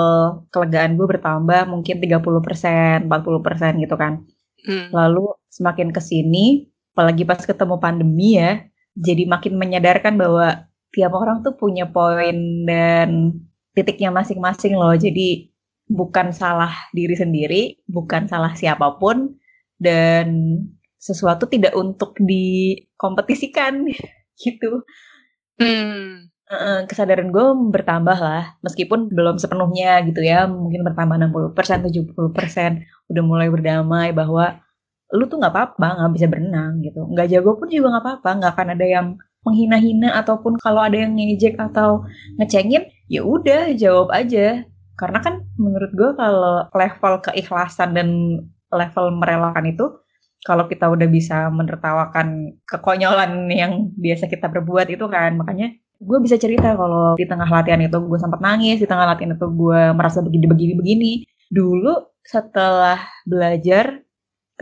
kelegaan 0.49 0.95
gue 0.95 1.07
bertambah 1.07 1.67
mungkin 1.67 1.95
30%, 1.99 3.07
40% 3.07 3.83
gitu 3.83 3.95
kan. 3.95 4.23
Hmm. 4.65 4.89
Lalu 4.91 5.35
semakin 5.51 5.91
ke 5.91 6.01
sini, 6.01 6.65
apalagi 6.95 7.23
pas 7.27 7.39
ketemu 7.43 7.75
pandemi 7.77 8.39
ya, 8.39 8.63
jadi 8.95 9.27
makin 9.27 9.59
menyadarkan 9.59 10.15
bahwa 10.15 10.65
tiap 10.95 11.11
orang 11.11 11.43
tuh 11.43 11.53
punya 11.59 11.85
poin 11.91 12.65
dan 12.65 13.39
titiknya 13.75 14.09
masing-masing 14.15 14.73
loh. 14.73 14.95
Jadi 14.95 15.51
bukan 15.85 16.33
salah 16.33 16.71
diri 16.95 17.13
sendiri, 17.13 17.61
bukan 17.85 18.25
salah 18.25 18.55
siapa 18.57 18.97
pun, 18.97 19.35
dan 19.77 20.57
sesuatu 21.05 21.45
tidak 21.45 21.77
untuk 21.77 22.17
dikompetisikan 22.17 23.85
gitu. 24.41 24.81
Hmm. 25.61 26.33
Kesadaran 26.85 27.33
gue 27.33 27.45
bertambah 27.73 28.17
lah, 28.21 28.53
meskipun 28.61 29.09
belum 29.09 29.41
sepenuhnya 29.41 30.05
gitu 30.05 30.21
ya, 30.21 30.45
mungkin 30.45 30.85
bertambah 30.85 31.17
60%, 31.17 31.89
70%, 31.89 32.85
udah 33.09 33.23
mulai 33.25 33.49
berdamai 33.49 34.13
bahwa 34.13 34.61
lu 35.09 35.25
tuh 35.25 35.41
nggak 35.41 35.53
apa-apa, 35.53 35.87
nggak 36.01 36.13
bisa 36.13 36.27
berenang 36.29 36.85
gitu. 36.85 37.01
Nggak 37.09 37.27
jago 37.33 37.57
pun 37.57 37.67
juga 37.73 37.97
nggak 37.97 38.05
apa-apa, 38.05 38.29
nggak 38.37 38.51
akan 38.53 38.67
ada 38.77 38.85
yang 38.85 39.07
menghina-hina 39.45 40.09
ataupun 40.21 40.57
kalau 40.61 40.81
ada 40.85 40.97
yang 40.97 41.17
ngejek 41.17 41.57
atau 41.57 42.05
ngecengin, 42.37 42.89
ya 43.09 43.21
udah 43.25 43.73
jawab 43.73 44.13
aja. 44.13 44.65
Karena 45.01 45.19
kan 45.25 45.49
menurut 45.57 45.91
gue 45.97 46.09
kalau 46.13 46.69
level 46.77 47.13
keikhlasan 47.25 47.97
dan 47.97 48.09
level 48.69 49.05
merelakan 49.17 49.65
itu, 49.65 49.85
kalau 50.45 50.69
kita 50.69 50.85
udah 50.85 51.09
bisa 51.09 51.49
menertawakan 51.49 52.53
kekonyolan 52.69 53.49
yang 53.49 53.89
biasa 53.97 54.29
kita 54.29 54.53
perbuat 54.53 54.93
itu 54.93 55.09
kan, 55.09 55.41
makanya 55.41 55.73
gue 55.97 56.17
bisa 56.21 56.37
cerita 56.37 56.77
kalau 56.77 57.17
di 57.17 57.25
tengah 57.25 57.49
latihan 57.49 57.81
itu 57.81 57.97
gue 57.97 58.19
sempat 58.21 58.45
nangis, 58.45 58.77
di 58.77 58.85
tengah 58.85 59.09
latihan 59.09 59.33
itu 59.33 59.47
gue 59.49 59.81
merasa 59.97 60.21
begini-begini-begini. 60.21 61.25
Dulu 61.49 62.21
setelah 62.21 63.01
belajar, 63.25 64.05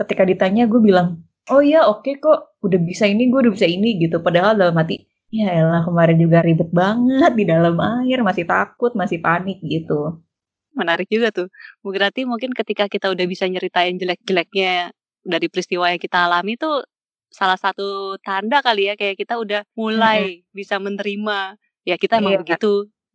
ketika 0.00 0.24
ditanya 0.24 0.64
gue 0.64 0.80
bilang, 0.80 1.20
oh 1.52 1.60
iya 1.60 1.84
oke 1.84 2.16
kok, 2.16 2.56
udah 2.64 2.80
bisa 2.80 3.04
ini, 3.04 3.28
gue 3.28 3.44
udah 3.44 3.52
bisa 3.52 3.68
ini 3.68 4.00
gitu. 4.00 4.24
Padahal 4.24 4.56
dalam 4.56 4.80
hati, 4.80 5.04
ya 5.28 5.52
elah 5.52 5.84
kemarin 5.84 6.16
juga 6.16 6.40
ribet 6.40 6.72
banget 6.72 7.32
di 7.36 7.44
dalam 7.44 7.76
air, 7.76 8.24
masih 8.24 8.48
takut, 8.48 8.96
masih 8.96 9.20
panik 9.20 9.60
gitu. 9.60 10.24
Menarik 10.72 11.12
juga 11.12 11.28
tuh. 11.28 11.52
Berarti 11.84 12.24
mungkin 12.24 12.56
ketika 12.56 12.88
kita 12.88 13.12
udah 13.12 13.26
bisa 13.28 13.44
nyeritain 13.46 14.00
jelek-jeleknya 14.00 14.96
dari 15.24 15.48
peristiwa 15.48 15.88
yang 15.88 15.98
kita 15.98 16.28
alami 16.28 16.54
tuh 16.54 16.84
salah 17.28 17.56
satu 17.56 18.14
tanda 18.20 18.60
kali 18.60 18.86
ya 18.86 18.94
kayak 18.94 19.16
kita 19.16 19.34
udah 19.34 19.66
mulai 19.74 20.44
bisa 20.50 20.78
menerima 20.78 21.56
ya 21.82 21.96
kita 21.96 22.20
emang 22.20 22.36
Iya. 22.36 22.42
begitu 22.44 22.74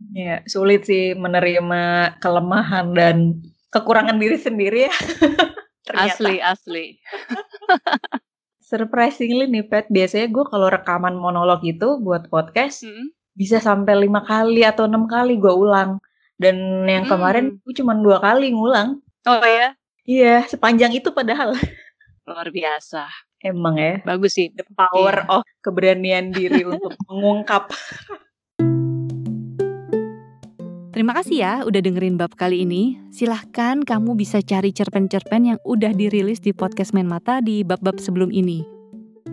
Ya, 0.09 0.39
sulit 0.47 0.87
sih 0.87 1.11
menerima 1.11 1.81
kelemahan 2.17 2.95
dan 2.95 3.35
kekurangan 3.67 4.15
diri 4.15 4.39
sendiri 4.39 4.87
ya. 4.87 4.93
Asli 5.91 6.39
asli 6.39 6.95
Surprisingly 8.61 9.43
nih, 9.45 9.65
Pet, 9.65 9.89
biasanya 9.89 10.29
gue 10.29 10.45
kalau 10.45 10.69
rekaman 10.69 11.17
monolog 11.17 11.59
itu 11.63 11.97
buat 11.97 12.29
podcast, 12.29 12.85
Mm. 12.85 13.11
bisa 13.33 13.57
sampai 13.57 13.97
lima 13.97 14.21
kali 14.21 14.61
atau 14.61 14.85
enam 14.85 15.03
kali 15.03 15.35
gue 15.35 15.49
ulang. 15.49 15.97
Dan 16.35 16.55
yang 16.85 17.03
Hmm. 17.03 17.11
kemarin 17.11 17.45
gue 17.57 17.73
cuma 17.73 17.91
dua 17.93 18.19
kali 18.19 18.51
ngulang. 18.51 19.01
oh 19.25 19.43
ya 19.43 19.75
Iya, 20.05 20.45
sepanjang 20.45 20.93
itu 20.93 21.09
padahal. 21.09 21.51
luar 22.29 22.53
biasa 22.53 23.09
Emang 23.39 23.79
ya, 23.79 24.03
bagus 24.03 24.35
sih 24.35 24.51
the 24.51 24.67
power 24.75 25.23
Iya. 25.23 25.31
of 25.31 25.41
keberanian 25.63 26.35
diri 26.35 26.67
untuk 26.71 26.91
mengungkap. 27.07 27.71
Terima 30.91 31.15
kasih 31.15 31.37
ya 31.39 31.53
udah 31.63 31.79
dengerin 31.79 32.19
bab 32.19 32.35
kali 32.35 32.67
ini. 32.67 32.99
Silahkan 33.15 33.79
kamu 33.87 34.19
bisa 34.19 34.43
cari 34.43 34.75
cerpen-cerpen 34.75 35.55
yang 35.55 35.59
udah 35.63 35.95
dirilis 35.95 36.43
di 36.43 36.51
podcast 36.51 36.91
Main 36.91 37.07
Mata 37.07 37.39
di 37.39 37.63
bab-bab 37.63 37.95
sebelum 38.03 38.27
ini. 38.35 38.67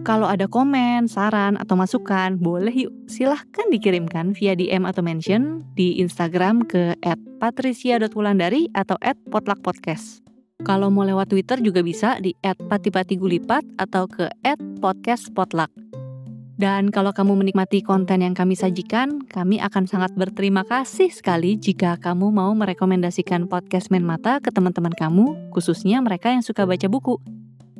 Kalau 0.06 0.30
ada 0.30 0.46
komen, 0.46 1.11
saran, 1.11 1.59
atau 1.59 1.74
masukan, 1.74 2.38
boleh 2.38 2.87
yuk 2.87 2.94
silahkan 3.11 3.66
dikirimkan 3.74 4.38
via 4.38 4.54
DM 4.54 4.87
atau 4.87 5.02
mention 5.02 5.66
di 5.74 5.98
Instagram 5.98 6.62
ke 6.62 6.94
@patricia.wulandari 7.42 8.70
atau 8.70 8.94
@potlakpodcast. 9.35 10.22
Kalau 10.64 10.88
mau 10.88 11.05
lewat 11.05 11.29
Twitter 11.29 11.61
juga 11.61 11.85
bisa 11.85 12.16
di 12.16 12.33
@patipatigulipat 12.40 13.77
atau 13.77 14.09
ke 14.09 14.33
@podcastpotluck. 14.81 15.69
Dan 16.57 16.88
kalau 16.88 17.12
kamu 17.12 17.37
menikmati 17.37 17.85
konten 17.85 18.25
yang 18.25 18.33
kami 18.33 18.57
sajikan, 18.57 19.21
kami 19.29 19.61
akan 19.61 19.85
sangat 19.85 20.16
berterima 20.16 20.64
kasih 20.64 21.12
sekali 21.12 21.61
jika 21.61 22.01
kamu 22.01 22.33
mau 22.33 22.57
merekomendasikan 22.57 23.45
podcast 23.45 23.92
Main 23.92 24.09
Mata 24.09 24.40
ke 24.40 24.49
teman-teman 24.49 24.97
kamu, 24.97 25.53
khususnya 25.53 26.01
mereka 26.01 26.33
yang 26.33 26.40
suka 26.40 26.64
baca 26.64 26.88
buku. 26.88 27.21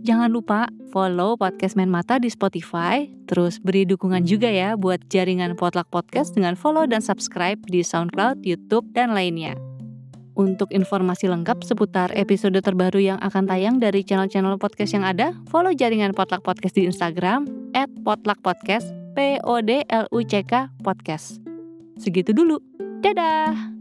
jangan 0.07 0.31
lupa 0.31 0.71
follow 0.95 1.35
podcast 1.35 1.75
Main 1.75 1.91
Mata 1.91 2.23
di 2.23 2.31
Spotify, 2.31 3.11
terus 3.27 3.59
beri 3.59 3.83
dukungan 3.83 4.23
juga 4.23 4.47
ya 4.47 4.79
buat 4.79 5.03
jaringan 5.11 5.59
Potluck 5.59 5.91
Podcast 5.91 6.39
dengan 6.39 6.55
follow 6.55 6.87
dan 6.87 7.03
subscribe 7.03 7.59
di 7.67 7.83
SoundCloud, 7.83 8.47
YouTube, 8.47 8.87
dan 8.95 9.11
lainnya. 9.17 9.59
Untuk 10.37 10.69
informasi 10.69 11.33
lengkap 11.33 11.65
seputar 11.65 12.13
episode 12.13 12.61
terbaru 12.61 13.01
yang 13.01 13.17
akan 13.25 13.49
tayang 13.49 13.81
dari 13.81 14.05
channel-channel 14.05 14.61
podcast 14.61 14.93
yang 14.93 15.09
ada, 15.09 15.33
follow 15.49 15.73
jaringan 15.73 16.13
Potluck 16.13 16.45
Podcast 16.45 16.77
di 16.77 16.85
Instagram 16.85 17.49
at 17.73 17.89
P-O-D-L-U-C-K 19.17 20.53
Podcast. 20.85 21.41
Segitu 21.97 22.37
dulu. 22.37 22.61
Dadah! 23.01 23.76